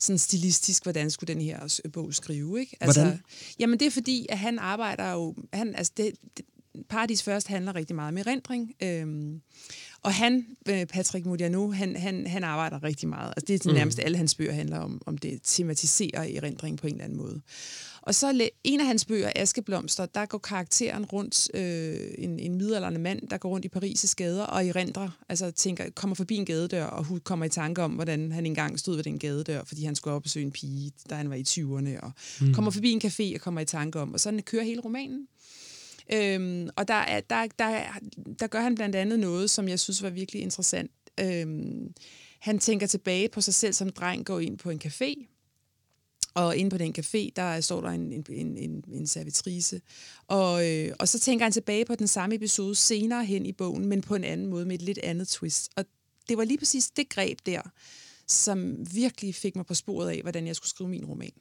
[0.00, 2.76] sådan stilistisk, hvordan skulle den her bog skrive, ikke?
[2.80, 3.20] Altså, Hvordan?
[3.58, 6.44] Jamen det er fordi, at han arbejder jo, han, altså det, det,
[6.88, 8.74] Paradis først handler rigtig meget om erindring.
[8.82, 9.40] Øhm,
[10.02, 13.32] og han, øh, Patrick Modiano, han, han, han arbejder rigtig meget.
[13.36, 16.92] Altså det er nærmest alle hans bøger handler om, om det tematiserer erindring på en
[16.92, 17.40] eller anden måde.
[18.02, 23.00] Og så en af hans bøger, Askeblomster, der går karakteren rundt, øh, en, en midaldrende
[23.00, 26.84] mand, der går rundt i Paris' gader og erindrer, altså tænker, kommer forbi en gadedør,
[26.84, 29.94] og hun kommer i tanke om, hvordan han engang stod ved den gadedør, fordi han
[29.94, 32.54] skulle op og besøge en pige, da han var i 20'erne, og mm.
[32.54, 35.26] kommer forbi en café og kommer i tanke om, og sådan kører hele romanen.
[36.12, 37.82] Øhm, og der, er, der, der,
[38.40, 40.90] der gør han blandt andet noget, som jeg synes var virkelig interessant.
[41.20, 41.94] Øhm,
[42.38, 45.26] han tænker tilbage på sig selv som dreng, går ind på en café,
[46.34, 49.80] og inde på den café, der står der en, en, en, en, servitrice.
[50.26, 53.86] Og, øh, og så tænker han tilbage på den samme episode senere hen i bogen,
[53.86, 55.70] men på en anden måde, med et lidt andet twist.
[55.76, 55.84] Og
[56.28, 57.62] det var lige præcis det greb der,
[58.26, 61.32] som virkelig fik mig på sporet af, hvordan jeg skulle skrive min roman.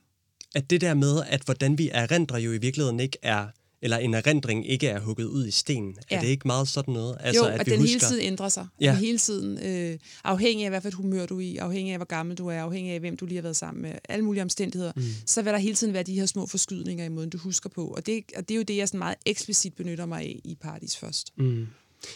[0.56, 3.48] At det der med, at hvordan vi erindrer jo i virkeligheden ikke er
[3.82, 5.96] eller en erindring ikke er hugget ud i sten.
[6.12, 6.16] Ja.
[6.16, 7.18] Er det ikke meget sådan noget?
[7.20, 7.94] Altså, jo, at, at vi den husker...
[7.94, 8.68] hele tiden ændrer sig.
[8.82, 8.92] Ja.
[8.92, 11.98] Den hele tiden, øh, afhængig af, hvad for et humør du er i, afhængig af,
[11.98, 14.42] hvor gammel du er, afhængig af, hvem du lige har været sammen med, alle mulige
[14.44, 15.04] omstændigheder, mm.
[15.26, 17.88] så vil der hele tiden være de her små forskydninger i måden, du husker på.
[17.88, 20.56] Og det, og det er jo det, jeg sådan meget eksplicit benytter mig af i
[20.62, 21.34] Paradis først.
[21.38, 21.68] Mm.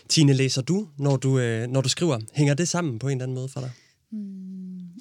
[0.09, 2.19] Tine, læser du, når du, øh, når du skriver?
[2.33, 3.71] Hænger det sammen på en eller anden måde for dig?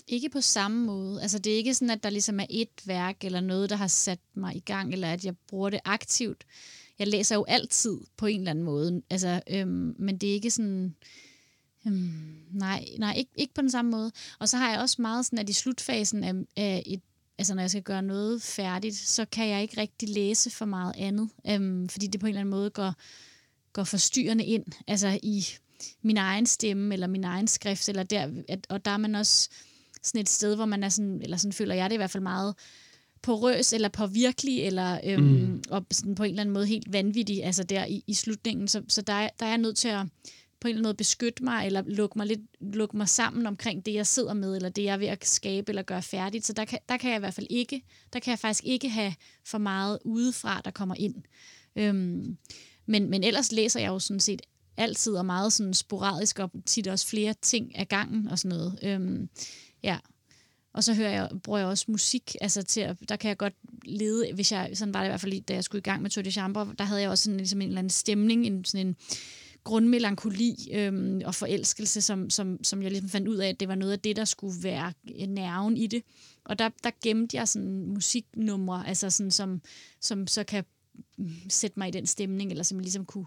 [0.07, 1.23] Ikke på samme måde.
[1.23, 3.87] Altså, det er ikke sådan, at der ligesom er et værk eller noget, der har
[3.87, 6.45] sat mig i gang, eller at jeg bruger det aktivt.
[6.99, 9.03] Jeg læser jo altid på en eller anden måde.
[9.11, 10.95] Altså, øhm, men det er ikke sådan...
[11.87, 14.13] Øhm, nej, nej ikke, ikke på den samme måde.
[14.39, 17.01] Og så har jeg også meget sådan, at i slutfasen af, af et
[17.41, 20.95] altså når jeg skal gøre noget færdigt, så kan jeg ikke rigtig læse for meget
[20.99, 22.95] andet, øhm, fordi det på en eller anden måde går,
[23.73, 25.45] går forstyrrende ind, altså i
[26.03, 29.51] min egen stemme, eller min egen skrift, eller der, at, og der er man også
[30.03, 32.23] sådan et sted, hvor man er sådan, eller sådan føler jeg det i hvert fald
[32.23, 32.55] meget,
[33.23, 35.63] porøs eller påvirkelig, eller øhm, mm.
[35.71, 38.69] og sådan på en eller anden måde helt vanvittig, altså der i, i slutningen.
[38.69, 40.07] Så, så der, der er jeg nødt til at
[40.61, 43.87] på en eller anden måde beskytte mig, eller lukke mig, lidt, lukke mig sammen omkring
[43.87, 46.47] det, jeg sidder med, eller det, jeg er ved at skabe eller gøre færdigt.
[46.47, 47.83] Så der kan, der kan jeg i hvert fald ikke,
[48.13, 49.15] der kan jeg faktisk ikke have
[49.47, 51.15] for meget udefra, der kommer ind.
[51.77, 52.37] Øhm,
[52.87, 54.43] men, men ellers læser jeg jo sådan set
[54.77, 58.79] altid, og meget sådan sporadisk, og tit også flere ting af gangen og sådan noget.
[58.83, 59.29] Øhm,
[59.83, 59.99] ja,
[60.73, 63.55] og så hører jeg, bruger jeg også musik, altså til at, der kan jeg godt
[63.85, 66.11] lede, hvis jeg, sådan var det i hvert fald, da jeg skulle i gang med
[66.11, 68.87] Tour de Chambre, der havde jeg også sådan, ligesom en eller anden stemning, en, sådan
[68.87, 68.97] en
[69.65, 73.75] grundmelankoli øhm, og forelskelse, som, som, som jeg ligesom fandt ud af, at det var
[73.75, 76.03] noget af det, der skulle være øh, nerven i det.
[76.45, 79.61] Og der, der gemte jeg sådan musiknumre, altså sådan, som,
[80.01, 80.65] som så kan
[81.19, 83.27] mm, sætte mig i den stemning, eller som jeg ligesom kunne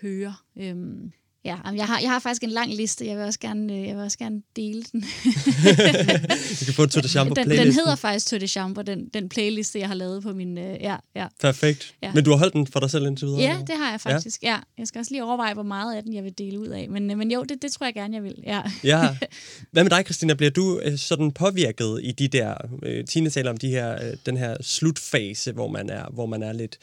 [0.00, 0.34] høre.
[0.56, 1.12] Øhm,
[1.44, 3.06] Ja, jeg har, jeg har faktisk en lang liste.
[3.06, 5.00] Jeg vil også gerne, øh, jeg vil også gerne dele den.
[6.60, 9.28] du kan få Tour de Chambre den, den hedder faktisk Tour de Chambre, den, den
[9.28, 10.58] playliste, jeg har lavet på min...
[10.58, 11.26] Øh, ja, ja.
[11.40, 11.94] Perfekt.
[12.02, 12.12] Ja.
[12.14, 13.40] Men du har holdt den for dig selv indtil videre?
[13.40, 14.42] Ja, det har jeg faktisk.
[14.42, 14.52] Ja.
[14.52, 14.58] ja.
[14.78, 16.88] Jeg skal også lige overveje, hvor meget af den, jeg vil dele ud af.
[16.90, 18.34] Men, øh, men jo, det, det tror jeg gerne, jeg vil.
[18.46, 18.62] Ja.
[18.84, 19.16] ja.
[19.72, 20.34] Hvad med dig, Christina?
[20.34, 22.54] Bliver du sådan påvirket i de der...
[22.82, 26.42] Øh, Tine taler om de her, øh, den her slutfase, hvor man er, hvor man
[26.42, 26.78] er lidt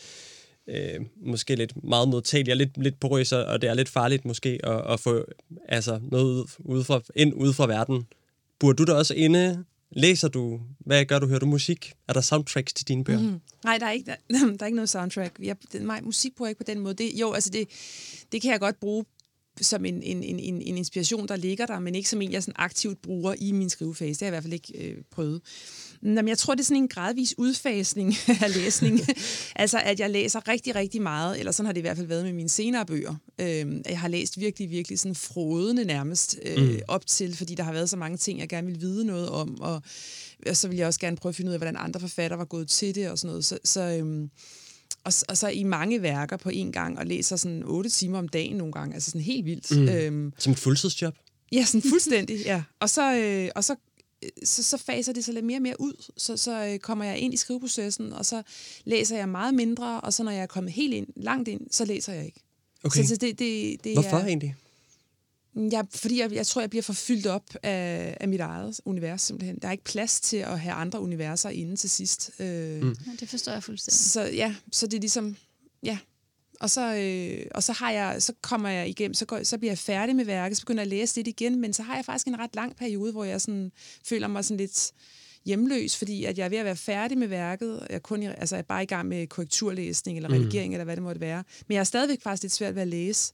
[0.70, 4.60] øh, måske lidt meget modtagelig og lidt, lidt porøs, og det er lidt farligt måske
[4.64, 5.26] at, at få
[5.68, 8.08] altså, noget ud fra, ind ude fra verden.
[8.60, 9.64] Burde du da også inde?
[9.92, 10.62] Læser du?
[10.80, 11.28] Hvad gør du?
[11.28, 11.94] Hører du musik?
[12.08, 13.20] Er der soundtracks til dine bøger?
[13.20, 13.40] Mm.
[13.64, 14.16] Nej, der er ikke, der,
[14.58, 15.40] der er ikke noget soundtrack.
[15.44, 16.94] Jeg, nej, musik bruger jeg ikke på den måde.
[16.94, 17.70] Det, jo, altså det,
[18.32, 19.06] det kan jeg godt bruge
[19.62, 22.56] som en, en, en, en inspiration, der ligger der, men ikke som en, jeg sådan
[22.58, 24.20] aktivt bruger i min skrivefase.
[24.20, 25.42] Det har jeg i hvert fald ikke øh, prøvet.
[26.04, 29.00] Jamen, jeg tror, det er sådan en gradvis udfasning af læsning.
[29.56, 32.26] altså, at jeg læser rigtig, rigtig meget, eller sådan har det i hvert fald været
[32.26, 33.16] med mine senere bøger.
[33.40, 36.80] Øh, jeg har læst virkelig, virkelig sådan frodende nærmest øh, mm.
[36.88, 39.62] op til, fordi der har været så mange ting, jeg gerne vil vide noget om,
[39.62, 39.82] og,
[40.48, 42.46] og så vil jeg også gerne prøve at finde ud af, hvordan andre forfattere var
[42.46, 43.46] gået til det og sådan noget.
[43.46, 44.28] Så, så øh,
[45.04, 48.28] og, og så i mange værker på en gang, og læser sådan otte timer om
[48.28, 49.78] dagen nogle gange, altså sådan helt vildt.
[49.78, 49.90] Mm.
[49.90, 51.16] Øhm, Som et fuldtidsjob?
[51.52, 52.64] Ja, sådan fuldstændig, ja.
[52.80, 53.76] Og så, øh, og så
[54.44, 56.12] så, så faser det sig lidt mere og mere ud.
[56.18, 58.42] Så, så øh, kommer jeg ind i skriveprocessen, og så
[58.86, 61.86] læser jeg meget mindre, og så når jeg er kommet helt ind, langt ind, så
[61.86, 62.40] læser jeg ikke.
[62.84, 63.02] Okay.
[63.02, 64.56] Så, så det, det, det Hvorfor er, egentlig?
[65.56, 69.60] Ja, fordi jeg, jeg tror, jeg bliver forfyldt op af, af mit eget univers simpelthen.
[69.62, 72.32] Der er ikke plads til at have andre universer inde til sidst.
[72.40, 72.96] Øh, mm.
[73.08, 74.00] ja, det forstår jeg fuldstændig.
[74.00, 75.36] Så ja, så det er ligesom,
[75.84, 75.98] ja,
[76.60, 79.72] og så, øh, og så, har jeg, så kommer jeg igennem, så, går, så bliver
[79.72, 82.06] jeg færdig med værket, så begynder jeg at læse det igen, men så har jeg
[82.06, 83.72] faktisk en ret lang periode, hvor jeg sådan,
[84.06, 84.92] føler mig sådan lidt
[85.46, 88.62] hjemløs, fordi at jeg er ved at være færdig med værket, jeg, kun, altså, jeg
[88.62, 90.36] er bare i gang med korrekturlæsning eller mm.
[90.36, 90.74] redigering, mm.
[90.74, 91.44] eller hvad det måtte være.
[91.68, 93.34] Men jeg er stadigvæk faktisk lidt svært ved at læse.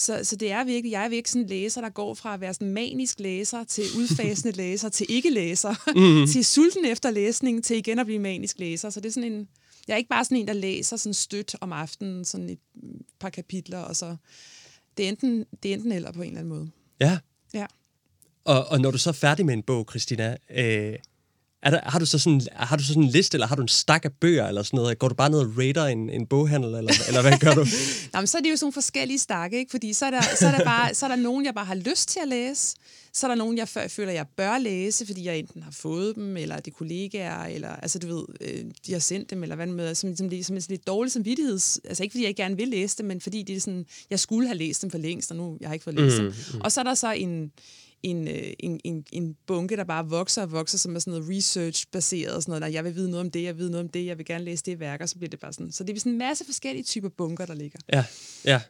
[0.00, 2.40] Så, så det er virkelig, jeg er virkelig sådan en læser, der går fra at
[2.40, 6.26] være sådan manisk læser til udfasende læser, til ikke læser, mm.
[6.32, 8.90] til sulten efter læsning, til igen at blive manisk læser.
[8.90, 9.48] Så det er sådan en,
[9.88, 12.58] jeg er ikke bare sådan en, der læser sådan stødt om aftenen, sådan et
[13.20, 14.16] par kapitler, og så...
[14.96, 16.70] Det er enten, det er enten eller på en eller anden måde.
[17.00, 17.18] Ja.
[17.54, 17.66] Ja.
[18.44, 20.94] Og, og når du så er færdig med en bog, Christina, øh,
[21.62, 23.62] er der, har, du så sådan, har du så sådan en liste, eller har du
[23.62, 24.98] en stak af bøger, eller sådan noget?
[24.98, 27.66] Går du bare ned og rater en, en boghandel, eller, eller hvad gør du?
[28.12, 29.70] Nå, men så er det jo sådan forskellige stakke, ikke?
[29.70, 31.74] Fordi så er, der, så, er der bare, så er der nogen, jeg bare har
[31.74, 32.76] lyst til at læse.
[33.12, 36.36] Så er der nogen, jeg føler, jeg bør læse, fordi jeg enten har fået dem,
[36.36, 39.66] eller det er kollegaer, eller altså du ved, øh, de har sendt dem, eller hvad
[39.66, 41.80] med, som, som, som, som er lidt dårlig samvittigheds...
[41.84, 44.20] Altså ikke fordi jeg ikke gerne vil læse dem, men fordi det er sådan, jeg
[44.20, 46.34] skulle have læst dem for længst, og nu jeg har ikke fået læst mm, dem.
[46.54, 46.60] Mm.
[46.60, 47.52] Og så er der så en
[48.02, 51.36] en, øh, en, en, en bunke, der bare vokser og vokser, som er sådan noget
[51.36, 52.62] research-baseret og sådan noget.
[52.62, 54.26] Der, jeg vil vide noget om det, jeg vil vide noget om det, jeg vil
[54.26, 55.72] gerne læse det værk, og så bliver det bare sådan.
[55.72, 57.78] Så det er sådan en masse forskellige typer bunker, der ligger.
[57.92, 58.04] Ja,
[58.44, 58.60] ja.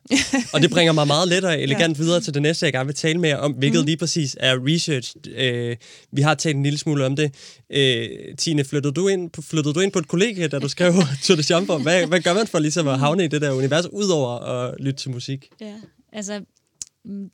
[0.52, 2.02] Og det bringer mig meget let og elegant ja.
[2.02, 3.86] videre til det næste, jeg gerne vil tale med om, hvilket mm.
[3.86, 5.14] lige præcis er research.
[5.34, 5.76] Øh,
[6.12, 7.34] vi har talt en lille smule om det.
[7.70, 10.92] Øh, Tine, flyttede du, ind på, flyttede du ind på et kollega, da du skrev
[11.22, 11.78] Tour de Chambre?
[11.78, 15.00] Hvad, hvad gør man for ligesom at havne i det der univers, udover at lytte
[15.00, 15.48] til musik?
[15.60, 15.74] Ja,
[16.12, 16.40] altså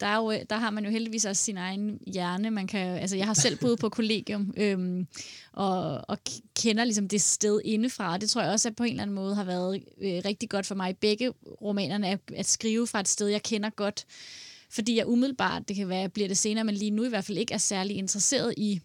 [0.01, 2.51] der, er jo, der har man jo heldigvis også sin egen hjerne.
[2.51, 5.07] Man kan, altså, jeg har selv boet på kollegium, øhm,
[5.53, 6.19] og, og
[6.57, 8.19] kender ligesom det sted indefra.
[8.19, 10.67] Det tror jeg også, at på en eller anden måde har været øh, rigtig godt
[10.67, 14.07] for mig begge romanerne, at, at skrive fra et sted, jeg kender godt.
[14.71, 17.39] Fordi jeg umiddelbart, det kan være, bliver det senere, men lige nu i hvert fald
[17.39, 18.81] ikke er særlig interesseret i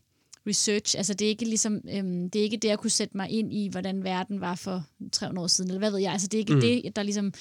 [0.47, 0.97] research.
[0.97, 3.53] Altså det er ikke ligesom, øhm, det er ikke det at kunne sætte mig ind
[3.53, 6.11] i, hvordan verden var for 300 år siden, eller hvad ved jeg.
[6.11, 6.61] Altså det er ikke mm.
[6.61, 7.33] det, der ligesom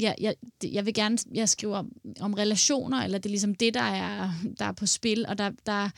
[0.00, 0.34] jeg, jeg,
[0.72, 4.30] jeg vil gerne jeg skriver om, om relationer, eller det er ligesom det, der er,
[4.58, 5.90] der er på spil, og der, der,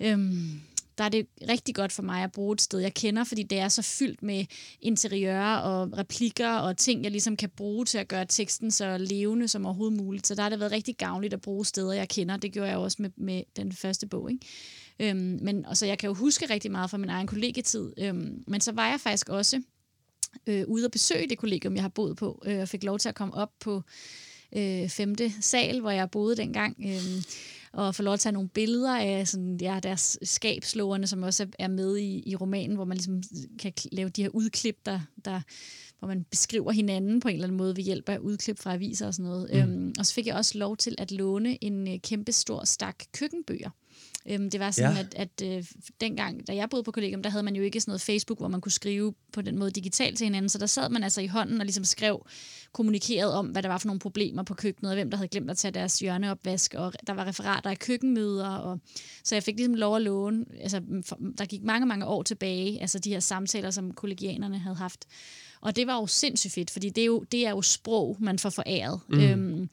[0.00, 0.60] øhm,
[0.98, 3.58] der er det rigtig godt for mig at bruge et sted, jeg kender, fordi det
[3.58, 4.44] er så fyldt med
[4.80, 9.48] interiører og replikker og ting, jeg ligesom kan bruge til at gøre teksten så levende
[9.48, 10.26] som overhovedet muligt.
[10.26, 12.36] Så der har det været rigtig gavnligt at bruge steder, jeg kender.
[12.36, 14.30] Det gjorde jeg også med, med den første bog.
[14.30, 14.46] Ikke?
[15.00, 17.92] Øhm, men, og så jeg kan jo huske rigtig meget fra min egen kollegetid.
[17.98, 19.62] Øhm, men så var jeg faktisk også
[20.46, 23.08] øh, ude og besøge det kollegium, jeg har boet på, øh, og fik lov til
[23.08, 23.82] at komme op på
[24.56, 27.22] øh, femte sal, hvor jeg boede dengang, øh,
[27.72, 31.68] og få lov at tage nogle billeder af sådan, ja, deres skabslåerne, som også er-
[31.68, 33.22] med i, i romanen, hvor man ligesom
[33.58, 35.40] kan lave de her udklip, der, der,
[35.98, 39.06] hvor man beskriver hinanden på en eller anden måde ved hjælp af udklip fra aviser
[39.06, 39.50] og sådan noget.
[39.52, 39.58] Mm.
[39.58, 43.04] Øhm, og så fik jeg også lov til at låne en øh, kæmpe stor stak
[43.12, 43.70] køkkenbøger.
[44.30, 45.00] Øhm, det var sådan, Ja.
[45.00, 45.64] at, at øh,
[46.00, 48.48] dengang, da jeg boede på kollegium, der havde man jo ikke sådan noget Facebook, hvor
[48.48, 50.48] man kunne skrive på den måde digitalt til hinanden.
[50.48, 52.26] Så der sad man altså i hånden og ligesom skrev,
[52.72, 55.50] kommunikeret om, hvad der var for nogle problemer på køkkenet, og hvem der havde glemt
[55.50, 58.48] at tage deres hjørneopvask, og der var referater af køkkenmøder.
[58.48, 58.80] Og,
[59.24, 62.80] så jeg fik ligesom lov at låne, altså for, der gik mange, mange år tilbage,
[62.80, 65.04] altså de her samtaler, som kollegianerne havde haft.
[65.60, 68.38] Og det var jo sindssygt fedt, fordi det er jo, det er jo sprog, man
[68.38, 69.00] får foræret.
[69.08, 69.20] Mm.
[69.20, 69.68] Øhm,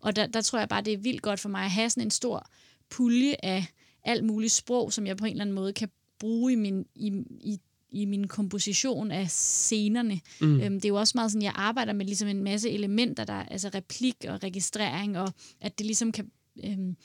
[0.00, 2.02] og der, der tror jeg bare, det er vildt godt for mig at have sådan
[2.06, 2.46] en stor
[2.90, 3.66] pulje af
[4.04, 5.88] alt muligt sprog, som jeg på en eller anden måde kan
[6.18, 10.20] bruge i min, i, i, i min komposition af scenerne.
[10.40, 10.60] Mm.
[10.60, 13.34] Øhm, det er jo også meget sådan, jeg arbejder med ligesom en masse elementer, der
[13.34, 16.30] altså replik og registrering, og at det ligesom kan
[16.64, 16.96] øhm,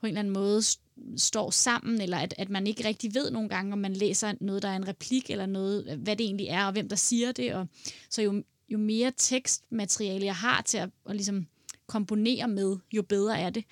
[0.00, 3.30] på en eller anden måde st- står sammen, eller at, at man ikke rigtig ved
[3.30, 6.46] nogle gange, om man læser noget, der er en replik, eller noget, hvad det egentlig
[6.46, 7.54] er, og hvem der siger det.
[7.54, 7.66] Og,
[8.10, 11.46] så jo, jo mere tekstmateriale jeg har til at, at ligesom
[11.86, 13.64] komponere med, jo bedre er det.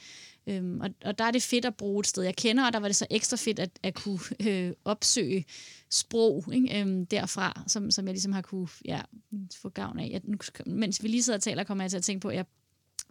[0.46, 2.78] Øhm, og, og der er det fedt at bruge et sted, jeg kender, og der
[2.78, 5.44] var det så ekstra fedt at, at kunne øh, opsøge
[5.90, 6.80] sprog ikke?
[6.80, 9.00] Øhm, derfra, som, som jeg ligesom har kunne ja,
[9.62, 10.08] få gavn af.
[10.12, 12.36] Jeg, nu, mens vi lige sidder og taler, kommer jeg til at tænke på, at
[12.36, 12.44] jeg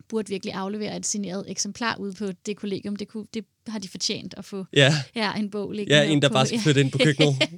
[0.08, 2.96] burde virkelig aflevere et signeret eksemplar ud på det kollegium.
[2.96, 6.22] Det, kunne, det har de fortjent at få Ja, ja, en bog liggende ja en,
[6.22, 7.36] der på, bare skal flytte ind på køkkenet.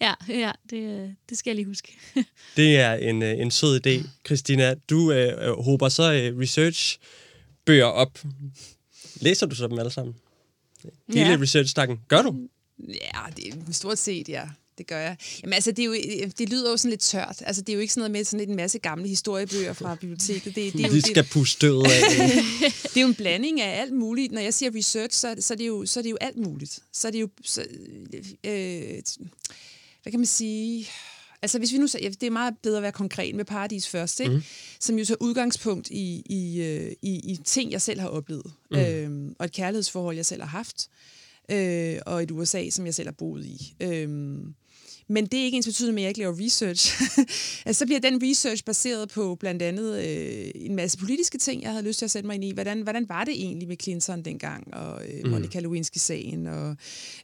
[0.00, 1.96] Ja, ja det, det skal jeg lige huske.
[2.56, 4.08] Det er en, øh, en sød idé.
[4.26, 8.18] Christina, du øh, øh, håber så øh, research-bøger op.
[9.20, 10.14] Læser du så dem alle sammen?
[11.08, 11.36] Hele Ja.
[11.40, 12.00] research-stakken.
[12.08, 12.48] Gør du?
[12.88, 14.48] Ja, det er stort set, ja.
[14.78, 15.16] Det gør jeg.
[15.42, 15.94] Jamen altså, det, er jo,
[16.38, 17.42] det lyder jo sådan lidt tørt.
[17.46, 20.54] Altså, det er jo ikke sådan noget med sådan en masse gamle historiebøger fra biblioteket.
[20.54, 22.00] Det, det, er jo, skal puste støvet af.
[22.82, 24.32] det er jo en blanding af alt muligt.
[24.32, 26.78] Når jeg siger research, så, så, er, det jo, så er det jo alt muligt.
[26.92, 27.28] Så er det jo...
[27.44, 27.64] Så,
[28.44, 29.02] øh,
[30.02, 30.88] hvad kan man sige?
[31.42, 34.20] Altså hvis vi nu ja, det er meget bedre at være konkret med Paradis først,
[34.20, 34.34] ikke?
[34.34, 34.42] Mm.
[34.80, 38.78] som jo tager udgangspunkt i, i, øh, i, i ting, jeg selv har oplevet, mm.
[38.78, 40.88] øhm, og et kærlighedsforhold, jeg selv har haft,
[41.50, 43.74] øh, og et USA, som jeg selv har boet i.
[43.80, 44.54] Øhm,
[45.08, 47.02] men det er ikke ens betydende med, at jeg ikke laver research.
[47.66, 51.70] altså, så bliver den research baseret på blandt andet øh, en masse politiske ting, jeg
[51.70, 52.52] havde lyst til at sætte mig ind i.
[52.52, 55.30] Hvordan, hvordan var det egentlig med Clinton dengang, og øh, mm.
[55.30, 56.76] Monica Lewinsky-sagen, og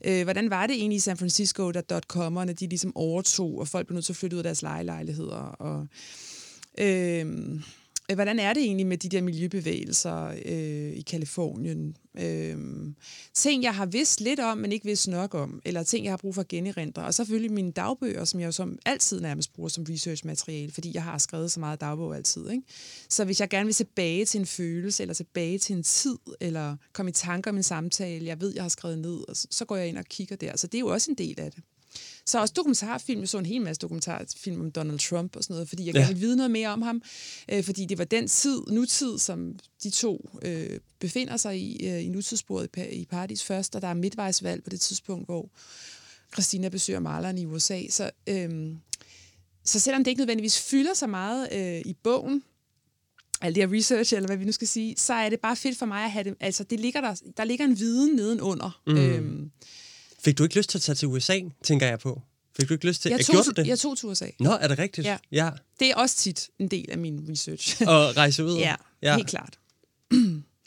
[0.04, 3.86] øh, hvordan var det egentlig i San Francisco, da dot-commerne, de ligesom overtog, og folk
[3.86, 5.86] blev nødt til at flytte ud af deres lejelejligheder, og...
[6.78, 7.26] Øh,
[8.10, 11.96] Øh, hvordan er det egentlig med de der miljøbevægelser øh, i Kalifornien?
[12.18, 12.56] Øh,
[13.34, 16.16] ting, jeg har vidst lidt om, men ikke vidst nok om, eller ting, jeg har
[16.16, 17.04] brug for at generindre.
[17.04, 21.02] Og selvfølgelig mine dagbøger, som jeg jo som altid nærmest bruger som researchmateriale, fordi jeg
[21.02, 22.50] har skrevet så meget dagbog altid.
[22.50, 22.62] Ikke?
[23.08, 26.76] Så hvis jeg gerne vil tilbage til en følelse, eller tilbage til en tid, eller
[26.92, 29.64] komme i tanker om en samtale, jeg ved, jeg har skrevet ned, og så, så
[29.64, 30.56] går jeg ind og kigger der.
[30.56, 31.62] Så det er jo også en del af det.
[32.26, 33.20] Så også dokumentarfilm.
[33.20, 36.00] Jeg så en hel masse dokumentarfilm om Donald Trump og sådan noget, fordi jeg Ja.
[36.00, 37.02] gerne vil vide noget mere om ham.
[37.52, 42.04] Øh, fordi det var den tid, nutid, som de to øh, befinder sig i, øh,
[42.04, 45.48] i nutidssporet i Paradis først, og der er midtvejsvalg på det tidspunkt, hvor
[46.32, 47.80] Christina besøger maleren i USA.
[47.90, 48.72] Så, øh,
[49.64, 52.42] så selvom det ikke nødvendigvis fylder så meget øh, i bogen,
[53.40, 55.78] alt det her research, eller hvad vi nu skal sige, så er det bare fedt
[55.78, 56.34] for mig at have det.
[56.40, 58.80] Altså, det ligger der, der ligger en viden nedenunder.
[58.86, 58.96] Mm.
[58.96, 59.50] Øhm,
[60.24, 62.22] Fik du ikke lyst til at tage til USA, tænker jeg på?
[62.56, 63.10] Fik du ikke lyst til...
[63.10, 63.66] jeg, tog, Gjorde du det?
[63.66, 64.26] jeg tog til USA.
[64.40, 65.06] Nå, er det rigtigt?
[65.06, 65.18] Ja.
[65.32, 65.50] ja.
[65.80, 67.82] Det er også tit en del af min research.
[67.86, 68.58] Og rejse ud?
[68.58, 69.58] ja, ja, helt klart.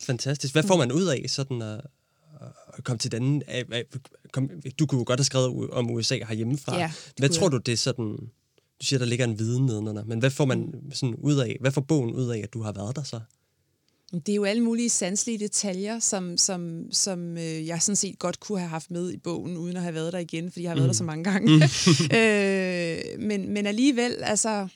[0.01, 0.53] Fantastisk.
[0.53, 1.81] Hvad får man ud af sådan at,
[2.77, 3.43] at komme til den?
[4.31, 6.77] Kom, du kunne jo godt have skrevet om USA herhjemmefra.
[6.77, 7.51] Ja, hvad tror jeg.
[7.51, 8.17] du, det er sådan...
[8.81, 11.57] Du siger, der ligger en viden nedenunder, men hvad får man sådan ud af?
[11.59, 13.19] Hvad får bogen ud af, at du har været der så?
[14.11, 18.39] Det er jo alle mulige sanselige detaljer, som, som, som øh, jeg sådan set godt
[18.39, 20.75] kunne have haft med i bogen, uden at have været der igen, fordi jeg har
[20.75, 21.53] været der så mange gange.
[22.17, 24.67] øh, men, men alligevel, altså,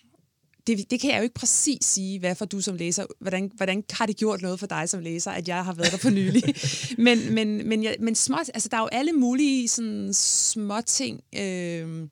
[0.68, 3.84] det, det kan jeg jo ikke præcis sige, hvad for du som læser, hvordan, hvordan
[3.92, 6.44] har det gjort noget for dig som læser, at jeg har været der for nylig.
[7.06, 11.22] men, men, men, jeg, men små, altså, der er jo alle mulige sådan, små ting.
[11.36, 12.08] Øh,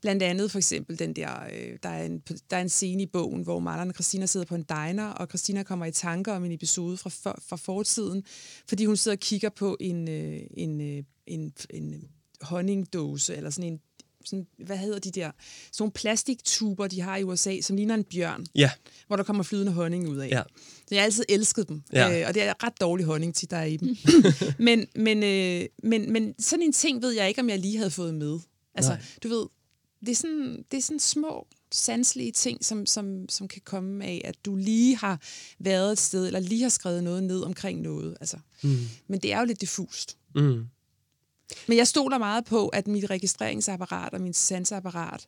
[0.00, 3.06] blandt andet for eksempel den der, øh, der, er en, der er en scene i
[3.06, 6.44] bogen, hvor Marlon og Christina sidder på en diner, og Christina kommer i tanker om
[6.44, 8.24] en episode fra, for, fra fortiden,
[8.68, 12.04] fordi hun sidder og kigger på en, øh, en, øh, en, en
[12.40, 13.80] honningdåse, eller sådan en
[14.24, 15.30] sådan, hvad hedder de der,
[15.72, 18.70] sådan nogle plastiktuber, de har i USA, som ligner en bjørn, Ja,
[19.06, 20.28] hvor der kommer flydende honning ud af.
[20.28, 20.42] Ja.
[20.88, 22.20] Så jeg har altid elsket dem, Ja.
[22.20, 23.96] øh, og det er ret dårlig honning tit, der er i dem.
[24.66, 27.90] men, men, øh, men, men sådan en ting ved jeg ikke, om jeg lige havde
[27.90, 28.38] fået med.
[28.74, 29.02] Altså, Nej.
[29.22, 29.46] du ved,
[30.00, 34.20] det er sådan, det er sådan små sanselige ting, som, som, som kan komme af,
[34.24, 35.20] at du lige har
[35.58, 38.16] været et sted, eller lige har skrevet noget ned omkring noget.
[38.20, 38.36] Altså.
[38.62, 38.76] Mm.
[39.08, 40.16] Men det er jo lidt diffust.
[40.34, 40.64] Mm.
[41.68, 45.26] Men jeg stoler meget på, at mit registreringsapparat og mit sansapparat,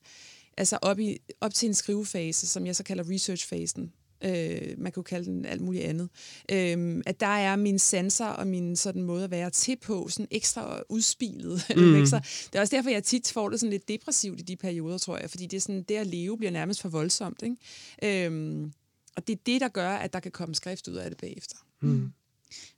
[0.57, 3.93] altså op, i, op til en skrivefase, som jeg så kalder researchfasen,
[4.25, 6.09] øh, man kunne kalde den alt muligt andet,
[6.53, 10.29] øh, at der er mine sanser og min sådan måde at være til på, sådan
[10.31, 11.63] ekstra udspilet.
[11.77, 12.01] Mm.
[12.01, 12.19] ekstra.
[12.19, 15.19] Det er også derfor, jeg tit får det sådan lidt depressivt i de perioder, tror
[15.19, 17.43] jeg, fordi det, er sådan, det at leve bliver nærmest for voldsomt.
[17.43, 18.27] Ikke?
[18.29, 18.63] Øh,
[19.17, 21.57] og det er det, der gør, at der kan komme skrift ud af det bagefter.
[21.83, 22.13] Mm.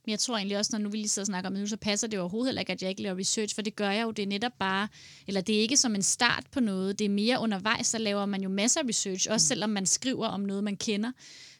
[0.05, 1.67] Men jeg tror egentlig også, når nu vi lige sidder og snakker om det nu,
[1.67, 4.03] så passer det overhovedet heller ikke, at jeg ikke laver research, for det gør jeg
[4.03, 4.11] jo.
[4.11, 4.87] Det er netop bare,
[5.27, 8.25] eller det er ikke som en start på noget, det er mere undervejs, så laver
[8.25, 11.11] man jo masser af research, også selvom man skriver om noget, man kender.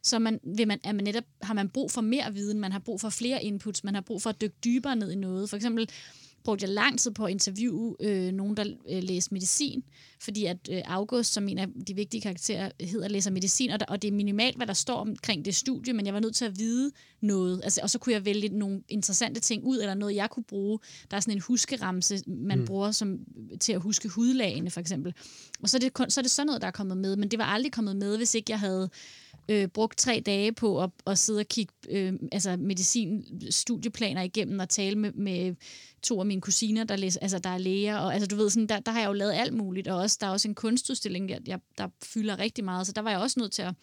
[0.03, 2.79] Så man, vil man, er man netop, har man brug for mere viden, man har
[2.79, 5.49] brug for flere inputs, man har brug for at dykke dybere ned i noget.
[5.49, 5.89] For eksempel
[6.43, 9.84] brugte jeg lang tid på at interviewe øh, nogen, der øh, læste medicin,
[10.19, 13.86] fordi at øh, August, som en af de vigtige karakterer, hedder læser medicin, og, der,
[13.86, 16.45] og det er minimalt, hvad der står omkring det studie, men jeg var nødt til
[16.45, 20.15] at vide noget, altså, og så kunne jeg vælge nogle interessante ting ud, eller noget,
[20.15, 20.80] jeg kunne bruge.
[21.12, 22.65] Der er sådan en huskeramse, man mm.
[22.65, 23.19] bruger som,
[23.60, 25.13] til at huske hudlagene, for eksempel.
[25.63, 27.39] Og så er, det så er det sådan noget, der er kommet med, men det
[27.39, 30.89] var aldrig kommet med, hvis ikke jeg havde øh, Øh, brugt tre dage på at,
[31.07, 35.55] at sidde og kigge øh, altså medicin-studieplaner igennem og tale med, med
[36.03, 37.97] to af mine kusiner, der, læser, altså, der er læger.
[37.97, 40.17] Og, altså, du ved, sådan, der, der har jeg jo lavet alt muligt, og også,
[40.21, 43.19] der er også en kunstudstilling, jeg, jeg, der fylder rigtig meget, så der var jeg
[43.19, 43.73] også nødt til at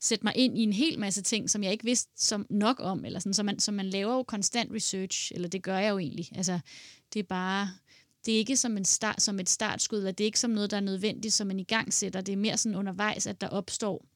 [0.00, 3.04] sætte mig ind i en hel masse ting, som jeg ikke vidste som nok om,
[3.04, 5.98] eller sådan, så, man, så man laver jo konstant research, eller det gør jeg jo
[5.98, 6.28] egentlig.
[6.34, 6.60] Altså,
[7.14, 7.70] det er bare,
[8.26, 10.70] det er ikke som, en start, som et startskud, eller det er ikke som noget,
[10.70, 12.20] der er nødvendigt, som man i gang sætter.
[12.20, 14.06] Det er mere sådan undervejs, at der opstår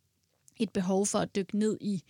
[0.56, 2.02] et behov for at dykke ned i,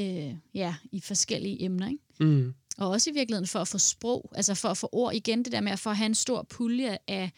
[0.00, 1.88] øh, ja, i forskellige emner.
[1.88, 2.02] Ikke?
[2.20, 2.54] Mm.
[2.78, 5.52] Og også i virkeligheden for at få sprog, altså for at få ord igen, det
[5.52, 7.32] der med at få at have en stor pulje af,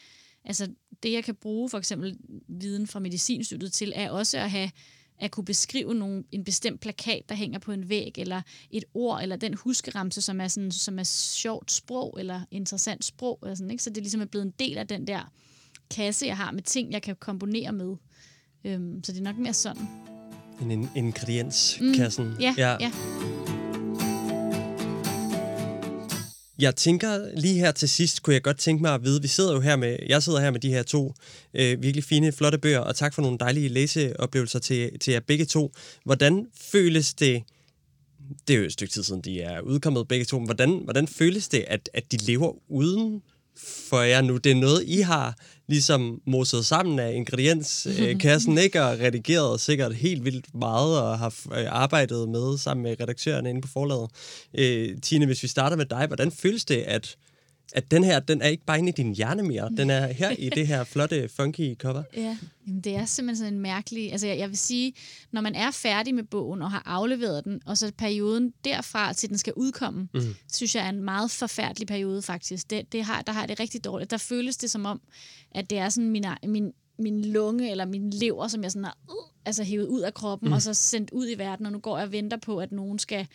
[0.45, 0.69] altså
[1.03, 4.71] det jeg kan bruge for eksempel viden fra medicinstudiet til, er også at have
[5.19, 9.23] at kunne beskrive nogle, en bestemt plakat, der hænger på en væg, eller et ord,
[9.23, 13.39] eller den huskeramse, som er, sådan, som er sjovt sprog, eller interessant sprog.
[13.43, 13.83] Eller sådan, ikke?
[13.83, 15.33] Så det ligesom er blevet en del af den der
[15.91, 17.97] kasse, jeg har med ting, jeg kan komponere med.
[18.65, 20.14] Øhm, så det er nok mere sådan.
[20.63, 22.25] En, en ingredienskassen.
[22.25, 22.77] Mm, ja, ja.
[22.81, 22.91] ja.
[26.59, 29.53] Jeg tænker lige her til sidst, kunne jeg godt tænke mig at vide, vi sidder
[29.53, 31.15] jo her med, jeg sidder her med de her to
[31.55, 35.45] øh, virkelig fine, flotte bøger, og tak for nogle dejlige læseoplevelser til, til jer begge
[35.45, 35.73] to.
[36.05, 37.43] Hvordan føles det,
[38.49, 41.09] det er jo et stykke tid siden, de er udkommet begge to, men hvordan, hvordan
[41.09, 43.23] føles det, at, at de lever uden
[43.89, 44.37] for jer nu?
[44.37, 45.37] Det er noget, I har
[45.67, 48.83] ligesom moset sammen af ingredienskassen, ikke?
[48.83, 53.61] Og redigeret sikkert helt vildt meget, og har øh, arbejdet med sammen med redaktørerne inde
[53.61, 54.11] på forlaget.
[54.59, 57.17] Øh, Tine, hvis vi starter med dig, hvordan føles det, at,
[57.73, 60.31] at den her, den er ikke bare inde i din hjerne mere, den er her
[60.31, 62.03] i det her flotte, funky cover?
[62.17, 64.13] Ja, Jamen, det er simpelthen sådan en mærkelig...
[64.13, 64.95] Altså, jeg, jeg vil sige,
[65.33, 69.29] når man er færdig med bogen og har afleveret den, og så perioden derfra til
[69.29, 70.35] den skal udkomme, mm.
[70.53, 72.71] synes jeg er en meget forfærdelig periode, faktisk.
[72.71, 74.11] Det, det har, der har jeg det rigtig dårligt.
[74.11, 75.01] Der føles det som om,
[75.51, 78.99] at det er sådan min, min, min lunge eller min lever, som jeg sådan har
[79.09, 80.53] uh, altså hævet ud af kroppen, mm.
[80.53, 82.99] og så sendt ud i verden, og nu går jeg og venter på, at nogen
[82.99, 83.27] skal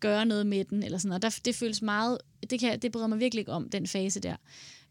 [0.00, 1.22] gøre noget med den, eller sådan noget.
[1.22, 2.18] Der, det føles meget,
[2.50, 4.36] det, kan, det bryder mig virkelig ikke om, den fase der.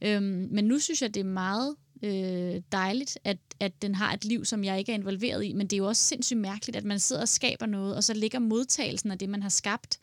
[0.02, 4.26] Øhm, men nu synes jeg, det er meget øh, dejligt, at, at den har et
[4.26, 6.84] liv, som jeg ikke er involveret i, men det er jo også sindssygt mærkeligt, at
[6.84, 10.00] man sidder og skaber noget, og så ligger modtagelsen af det, man har skabt,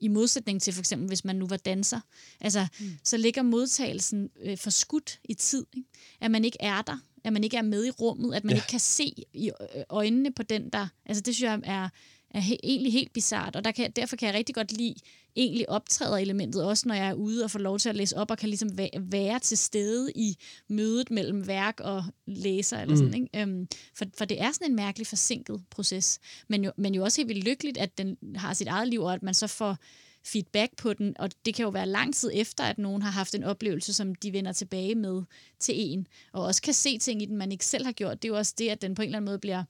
[0.00, 2.00] i modsætning til for eksempel, hvis man nu var danser.
[2.40, 2.86] Altså, mm.
[3.04, 5.66] så ligger modtagelsen øh, forskudt i tid.
[5.76, 5.88] Ikke?
[6.20, 8.56] At man ikke er der, at man ikke er med i rummet, at man ja.
[8.56, 9.50] ikke kan se i
[9.88, 10.88] øjnene på den, der...
[11.06, 11.88] Altså, det synes jeg er,
[12.36, 14.94] er he- egentlig helt bizart, og der kan, derfor kan jeg rigtig godt lide
[15.36, 18.30] egentlig optræder elementet, også når jeg er ude og får lov til at læse op,
[18.30, 18.68] og kan ligesom
[19.00, 20.36] være til stede i
[20.68, 23.14] mødet mellem værk og læser, eller sådan, mm.
[23.14, 23.40] ikke?
[23.40, 26.18] Øhm, for, for det er sådan en mærkelig forsinket proces,
[26.48, 29.14] men jo, men jo også helt vildt lykkeligt, at den har sit eget liv, og
[29.14, 29.76] at man så får
[30.24, 33.34] feedback på den, og det kan jo være lang tid efter, at nogen har haft
[33.34, 35.22] en oplevelse, som de vender tilbage med
[35.58, 38.22] til en, og også kan se ting i den, man ikke selv har gjort.
[38.22, 39.64] Det er jo også det, at den på en eller anden måde bliver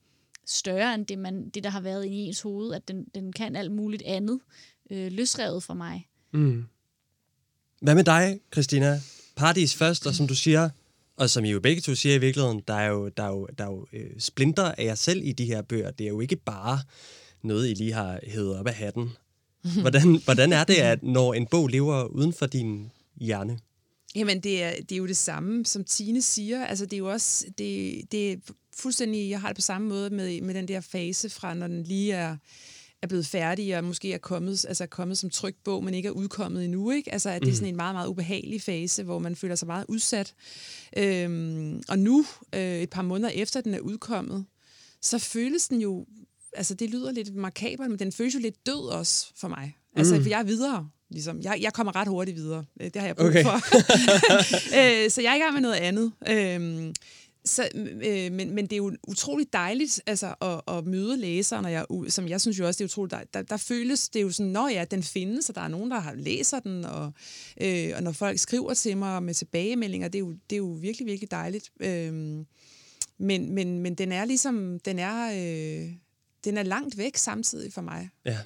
[0.47, 3.55] større end det, man, det der har været i ens hoved, at den, den kan
[3.55, 4.39] alt muligt andet
[4.91, 6.07] øh, løsrevet fra mig.
[6.33, 6.65] Mm.
[7.81, 9.01] Hvad med dig, Christina?
[9.35, 10.69] Paradis først, og som du siger,
[11.17, 13.47] og som I jo begge to siger i virkeligheden, der er jo, der er jo,
[13.57, 15.91] der er jo øh, splinter af jer selv i de her bøger.
[15.91, 16.79] Det er jo ikke bare
[17.43, 19.09] noget, I lige har hævet op af hatten.
[19.81, 23.59] Hvordan, hvordan er det, at når en bog lever uden for din hjerne?
[24.17, 26.65] Jamen, det er, det er jo det samme, som Tine siger.
[26.65, 28.37] Altså, det er jo også, det, det er
[28.77, 31.83] fuldstændig, jeg har det på samme måde med, med den der fase fra, når den
[31.83, 32.37] lige er,
[33.01, 36.07] er blevet færdig og måske er kommet, altså er kommet som trygt bog, men ikke
[36.07, 36.91] er udkommet endnu.
[36.91, 37.13] Ikke?
[37.13, 39.85] Altså, at det er sådan en meget, meget ubehagelig fase, hvor man føler sig meget
[39.89, 40.33] udsat.
[40.97, 44.45] Øhm, og nu, øh, et par måneder efter den er udkommet,
[45.01, 46.05] så føles den jo,
[46.53, 49.77] altså det lyder lidt makabert, men den føles jo lidt død også for mig.
[49.95, 50.21] Altså, mm.
[50.21, 50.89] for jeg er videre.
[51.09, 51.41] Ligesom.
[51.41, 52.65] Jeg, jeg kommer ret hurtigt videre.
[52.81, 53.43] Øh, Det har jeg brug Okay.
[53.43, 53.53] for.
[55.03, 56.11] øh, så jeg er i gang med noget andet.
[56.29, 56.93] Øhm,
[57.45, 61.71] så, øh, men, men det er jo utroligt dejligt altså, at, at møde læseren, og
[61.71, 63.33] jeg, som jeg synes jo også, det er utroligt dejligt.
[63.33, 65.99] Der, der føles det jo sådan, når ja, den findes, og der er nogen, der
[65.99, 67.11] har læser den, og,
[67.61, 70.77] øh, og når folk skriver til mig med tilbagemeldinger, det er jo, det er jo
[70.81, 71.71] virkelig, virkelig dejligt.
[71.79, 72.45] Øhm,
[73.17, 75.91] men, men, men den er ligesom, den er, øh,
[76.43, 78.09] den er langt væk samtidig for mig.
[78.25, 78.37] Ja.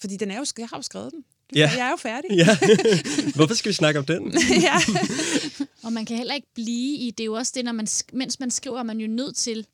[0.00, 1.24] Fordi den er jo, jeg har jo skrevet den.
[1.54, 1.70] Ja.
[1.76, 2.30] Jeg er jo færdig.
[2.30, 2.58] ja.
[3.36, 4.32] Hvorfor skal vi snakke om den?
[4.68, 4.76] ja.
[5.82, 8.40] Og man kan heller ikke blive i, det er jo også det, når man, mens
[8.40, 9.66] man skriver, er man jo nødt til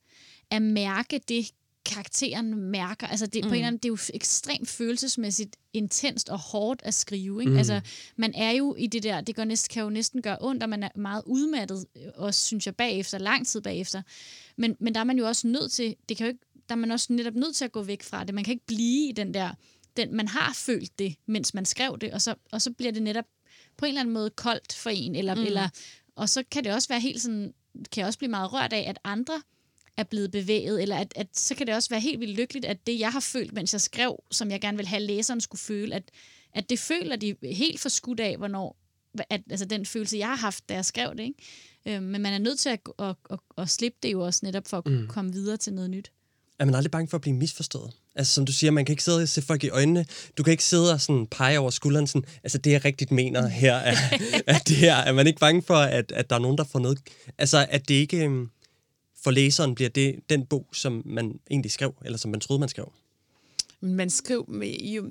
[0.50, 1.50] at mærke det,
[1.86, 3.06] karakteren mærker.
[3.06, 3.48] Altså det, mm.
[3.48, 7.40] på en eller anden, det er jo ekstremt følelsesmæssigt intenst og hårdt at skrive.
[7.42, 7.52] Ikke?
[7.52, 7.58] Mm.
[7.58, 7.80] Altså,
[8.16, 10.68] man er jo i det der, det gør næsten, kan jo næsten gøre ondt, og
[10.68, 14.02] man er meget udmattet, også synes jeg bagefter, lang tid bagefter.
[14.56, 16.78] Men, men der er man jo også nødt til, det kan jo ikke, der er
[16.78, 18.34] man også netop nødt til at gå væk fra det.
[18.34, 19.50] Man kan ikke blive i den der,
[19.96, 23.02] den, man har følt det, mens man skrev det, og så, og så bliver det
[23.02, 23.24] netop
[23.76, 25.42] på en eller anden måde koldt for en, eller, mm.
[25.42, 25.68] eller,
[26.16, 28.84] og så kan det også være helt sådan, kan jeg også blive meget rørt af,
[28.88, 29.42] at andre
[29.96, 32.86] er blevet bevæget, eller at, at så kan det også være helt vildt lykkeligt, at
[32.86, 35.94] det, jeg har følt, mens jeg skrev, som jeg gerne vil have, læseren skulle føle,
[35.94, 36.10] at,
[36.52, 38.76] at det føler de helt for skudt af, hvornår,
[39.30, 41.22] at, altså den følelse, jeg har haft, da jeg skrev det.
[41.22, 41.96] Ikke?
[41.96, 44.40] Øh, men man er nødt til at, at, at, at, at slippe det jo også
[44.42, 45.08] netop for at mm.
[45.08, 46.12] komme videre til noget nyt.
[46.58, 47.90] Er man aldrig bange for at blive misforstået?
[48.14, 50.06] Altså, som du siger, man kan ikke sidde og se folk i øjnene.
[50.38, 53.48] Du kan ikke sidde og sådan pege over skulderen sådan, altså det jeg rigtigt mener
[53.48, 53.96] her, er,
[54.46, 56.78] at det her, er man ikke bange for, at, at der er nogen, der får
[56.78, 56.98] noget...
[57.38, 58.50] Altså, at det ikke øhm,
[59.24, 62.68] for læseren bliver det den bog, som man egentlig skrev, eller som man troede, man
[62.68, 62.92] skrev.
[63.80, 64.10] Man
[64.48, 65.10] med, jo,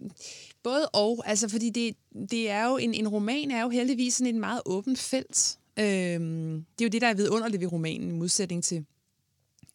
[0.64, 1.96] både og, altså fordi det,
[2.32, 5.58] det er jo en, en roman er jo heldigvis sådan et meget åbent felt.
[5.80, 8.86] Øhm, det er jo det, der er vidunderligt ved romanen, i modsætning til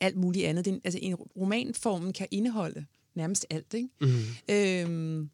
[0.01, 0.64] alt muligt andet.
[0.64, 2.84] Det, er en- altså en romanformen kan indeholde
[3.14, 3.88] nærmest alt, ikke?
[4.01, 4.22] Mm.
[4.48, 5.30] Øhm,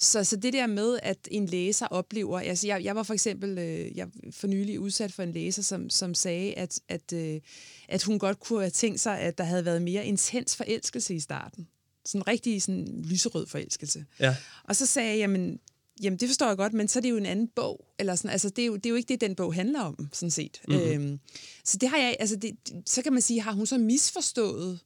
[0.00, 2.38] så, så det der med, at en læser oplever...
[2.40, 5.90] Altså jeg, jeg var for eksempel øh, jeg for nylig udsat for en læser, som,
[5.90, 7.40] som sagde, at, at, øh,
[7.88, 11.20] at hun godt kunne have tænkt sig, at der havde været mere intens forelskelse i
[11.20, 11.68] starten.
[12.04, 14.04] Sådan en rigtig sådan, lyserød forelskelse.
[14.20, 14.36] Ja.
[14.64, 15.58] Og så sagde jeg, jamen,
[16.02, 17.84] jamen det forstår jeg godt, men så er det jo en anden bog.
[17.98, 20.08] Eller sådan, altså, det, er jo, det er jo ikke det, den bog handler om,
[20.12, 20.60] sådan set.
[20.68, 20.84] Mm-hmm.
[20.84, 21.18] Øhm,
[21.64, 24.80] så det har jeg, altså det, så kan man sige, har hun så misforstået,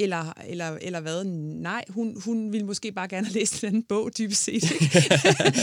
[0.00, 1.24] eller, eller, eller hvad?
[1.24, 4.54] Nej, hun, hun ville måske bare gerne læst en anden bog, dybest set.
[4.54, 5.14] Ikke?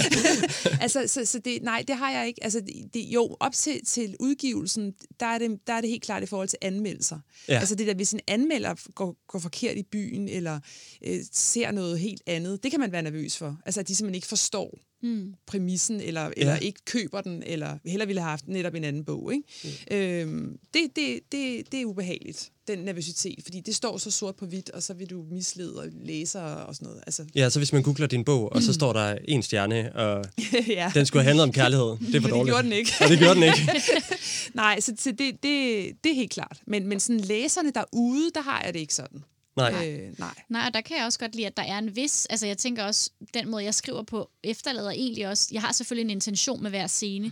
[0.83, 2.43] altså, så, så det, nej, det har jeg ikke.
[2.43, 6.03] Altså, det, det, jo, op til, til udgivelsen, der er, det, der er det helt
[6.03, 7.19] klart i forhold til anmeldelser.
[7.47, 7.59] Ja.
[7.59, 10.59] Altså det der, hvis en anmelder går, går forkert i byen, eller
[11.05, 13.57] øh, ser noget helt andet, det kan man være nervøs for.
[13.65, 15.33] Altså, at de simpelthen ikke forstår mm.
[15.47, 16.59] præmissen, eller, eller Ja.
[16.59, 19.33] ikke køber den, eller heller ville have haft netop en anden bog.
[19.33, 19.43] Ikke?
[19.91, 19.97] Mm.
[19.97, 24.45] Øhm, det, det, det, det er ubehageligt, den nervøsitet, fordi det står så sort på
[24.45, 27.03] hvidt, og så vil du mislede og læser og sådan noget.
[27.07, 30.25] Altså, Ja, så hvis man googler din bog, og så står der en stjerne, og
[30.67, 30.91] ja.
[30.93, 31.85] den skulle have handlet om kærlighed.
[31.85, 32.47] Det er for Men det dårligt.
[32.53, 32.91] gjorde den ikke.
[33.01, 33.81] Og det gjorde den ikke.
[34.53, 36.61] Nej, så, så det, det, det er helt klart.
[36.67, 39.23] Men, men sådan læserne derude, der har jeg det ikke sådan.
[39.57, 39.89] Nej.
[39.89, 40.33] Øh, nej.
[40.49, 42.25] Nej, og der kan jeg også godt lide, at der er en vis...
[42.29, 45.49] Altså, jeg tænker også, den måde, jeg skriver på, efterlader egentlig også...
[45.51, 47.31] Jeg har selvfølgelig en intention med hver scene,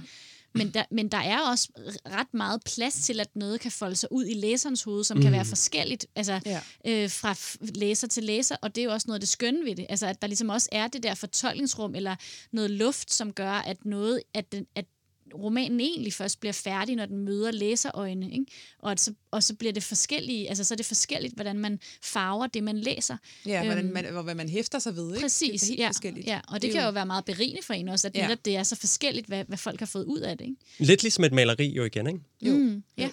[0.55, 1.69] men der, men der er også
[2.05, 5.23] ret meget plads til, at noget kan folde sig ud i læserens hoved, som mm.
[5.23, 6.61] kan være forskelligt altså, Ja.
[6.87, 9.75] øh, fra læser til læser, og det er jo også noget af det skønne ved
[9.75, 9.85] det.
[9.89, 12.15] Altså, at der ligesom også er det der fortolkningsrum, eller
[12.51, 14.85] noget luft, som gør, at noget, at, den, at
[15.33, 18.45] romanen egentlig først bliver færdig, når den møder læserøjne, ikke?
[18.79, 21.79] Og, at så, og så bliver det forskellige, altså så er det forskelligt, hvordan man
[22.03, 23.17] farver det, man læser.
[23.45, 25.09] Ja, hvordan Øhm, man, hvor- hvad man hæfter sig ved.
[25.09, 25.21] Ikke?
[25.21, 26.27] Præcis, det er helt ja, forskelligt.
[26.27, 28.21] ja, og det, Det kan jo- jo være meget berigende for en også, at Ja.
[28.27, 30.45] netop det er så forskelligt, hvad, hvad folk har fået ud af det.
[30.45, 30.57] Ikke?
[30.79, 32.19] Lidt ligesom et maleri jo igen, ikke?
[32.41, 32.53] Jo.
[32.53, 33.09] Mm, ja,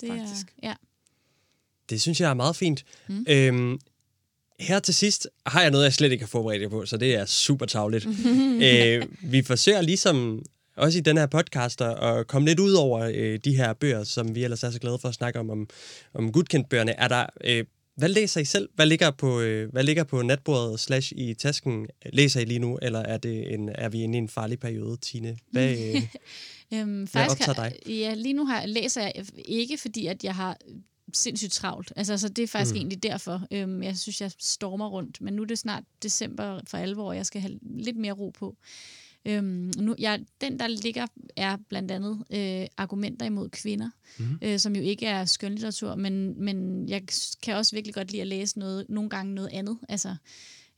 [0.00, 0.46] det faktisk.
[0.62, 0.74] er, ja.
[1.90, 2.84] Det synes jeg er meget fint.
[3.08, 3.24] Mm.
[3.28, 3.78] Øhm,
[4.60, 7.14] her til sidst har jeg noget, jeg slet ikke har forberedt jer på, så det
[7.14, 8.06] er super tavligt.
[8.66, 10.42] øh, vi forsøger ligesom
[10.76, 14.34] også i den her podcast at komme lidt ud over øh, de her bøger, som
[14.34, 15.68] vi ellers er så glade for at snakke om, om,
[16.14, 16.92] om Gudkendt-bøgerne.
[16.92, 17.64] Er der øh,
[17.96, 18.68] Hvad læser I selv?
[18.74, 21.86] Hvad ligger på, øh, hvad ligger på natbordet slash i tasken?
[22.12, 24.96] Læser I lige nu, eller er, det en, er vi inde i en farlig periode,
[24.96, 25.36] Tine?
[25.50, 26.02] Hvad, øh,
[26.72, 30.34] Øhm, Hvad faktisk optager har, ja, lige nu har, læser jeg ikke, fordi at jeg
[30.34, 30.58] har
[31.12, 31.92] sindssygt travlt.
[31.96, 32.76] Altså, så det er faktisk mm.
[32.76, 33.46] egentlig derfor.
[33.50, 35.20] Øhm, jeg synes, jeg stormer rundt.
[35.20, 38.30] Men nu er det snart december for alvor, og jeg skal have lidt mere ro
[38.30, 38.56] på.
[39.26, 41.06] Øhm, nu, jeg, den, der ligger,
[41.36, 44.38] er blandt andet øh, argumenter imod kvinder, mm.
[44.42, 47.02] øh, som jo ikke er skønlitteratur, men, men jeg
[47.42, 49.78] kan også virkelig godt lide at læse noget, nogle gange noget andet.
[49.88, 50.16] Altså,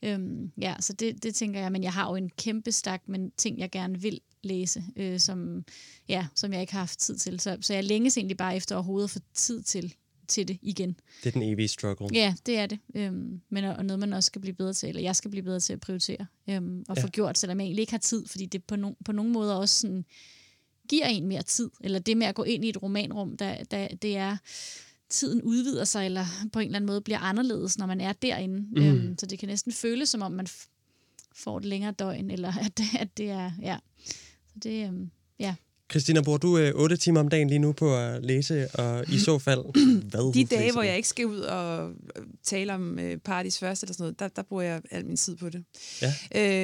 [0.03, 3.31] øhm, ja, så det, det tænker jeg, men jeg har jo en kæmpe stak med
[3.37, 5.63] ting, jeg gerne vil læse, øh, som,
[6.09, 7.39] ja, som jeg ikke har haft tid til.
[7.39, 9.95] Så, så jeg længes egentlig bare efter overhovedet at få tid til
[10.27, 10.99] til det igen.
[11.23, 12.07] Det er den evige struggle.
[12.13, 12.79] Ja, det er det.
[12.95, 15.59] Øhm, men og noget, man også skal blive bedre til, eller jeg skal blive bedre
[15.59, 17.03] til at prioritere øhm, og ja.
[17.03, 19.55] få gjort, selvom jeg egentlig ikke har tid, fordi det på, no, på nogle måder
[19.55, 20.05] også sådan,
[20.89, 21.69] giver en mere tid.
[21.81, 24.37] Eller det med at gå ind i et romanrum, der, der, det er
[25.09, 28.59] tiden udvider sig, eller på en eller anden måde bliver anderledes, når man er derinde.
[28.71, 28.83] Mm.
[28.83, 30.47] Øhm, så det kan næsten føles, som om man
[31.35, 33.77] får et længere døgn, eller at, at det er, ja.
[34.47, 35.55] Så det, øhm, ja.
[35.91, 39.19] Christina, bruger du øh, 8 timer om dagen lige nu på at læse, og i
[39.19, 39.59] så fald,
[40.09, 43.83] hvad De dage, hvor jeg ikke skal ud og øh, tale om øh, parties først
[43.83, 45.63] eller sådan noget, der, der bruger jeg al min tid på det.
[46.01, 46.13] Ja.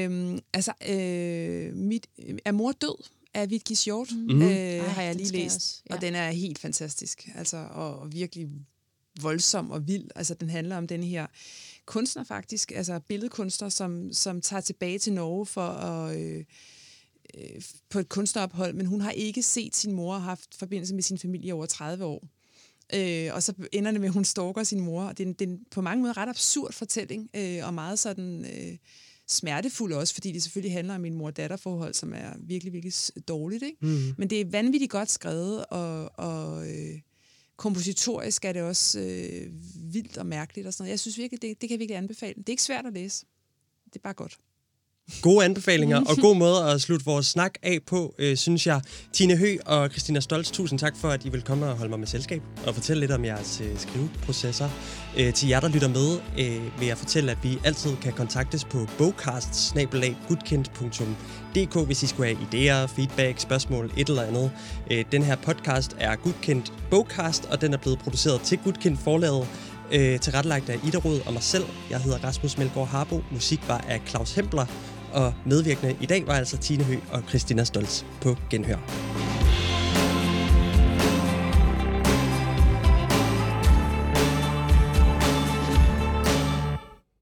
[0.05, 2.07] Øhm, altså, øh, mit,
[2.45, 3.03] er mor død?
[3.35, 4.35] af Vitki Hjort, Mhm.
[4.35, 4.41] mm.
[4.41, 5.95] øh, Ej, har jeg lige læst, også, ja.
[5.95, 8.47] og den er helt fantastisk, altså, og, og virkelig
[9.21, 10.05] voldsom og vild.
[10.15, 11.25] Altså, den handler om den her
[11.85, 16.19] kunstner faktisk, altså billedkunstner, som, som tager tilbage til Norge for at...
[16.19, 16.43] Øh,
[17.37, 21.03] øh, på et kunstnerophold, men hun har ikke set sin mor og haft forbindelse med
[21.03, 22.27] sin familie i over 30 år.
[22.93, 25.03] Øh, og så ender det med, at hun stalker sin mor.
[25.03, 27.73] Og det er, en, det er en på mange måder ret absurd fortælling, øh, og
[27.73, 28.77] meget sådan øh,
[29.27, 32.93] smertefuld også, fordi det selvfølgelig handler om en mor-datter-forhold, som er virkelig, virkelig
[33.27, 33.63] dårligt.
[33.63, 33.77] Ikke?
[33.81, 34.13] Mm.
[34.17, 36.99] Men det er vanvittigt godt skrevet, og, og øh,
[37.55, 39.51] kompositorisk er det også øh,
[39.93, 40.67] vildt og mærkeligt.
[40.67, 40.91] Og sådan noget.
[40.91, 42.33] Jeg synes virkelig, det, det kan jeg virkelig anbefale.
[42.33, 43.25] Det er ikke svært at læse.
[43.85, 44.37] Det er bare godt.
[45.21, 48.81] Gode anbefalinger og god måde at slutte vores snak af på, øh, synes jeg.
[49.13, 51.99] Tine Hø og Christina Stolz, tusind tak for, at I vil komme og holde mig
[51.99, 54.69] med selskab og fortælle lidt om jeres øh, skriveprocesser.
[55.17, 58.65] Øh, til jer, der lytter med, øh, vil jeg fortælle, at vi altid kan kontaktes
[58.65, 59.75] på bogcast
[61.85, 64.51] hvis I skulle have idéer, feedback, spørgsmål, et eller andet.
[64.91, 69.47] Øh, den her podcast er Gudkendt Bogcast, og den er blevet produceret til Gudkendt Forlaget
[69.93, 71.65] øh, tilrettelagt af Ida Rød og mig selv.
[71.89, 73.21] Jeg hedder Rasmus Melgaard Harbo.
[73.31, 74.65] Musik var af Claus Hempler,
[75.13, 78.77] og medvirkende i dag var altså Tine Hø og Christina Stolz på Genhør.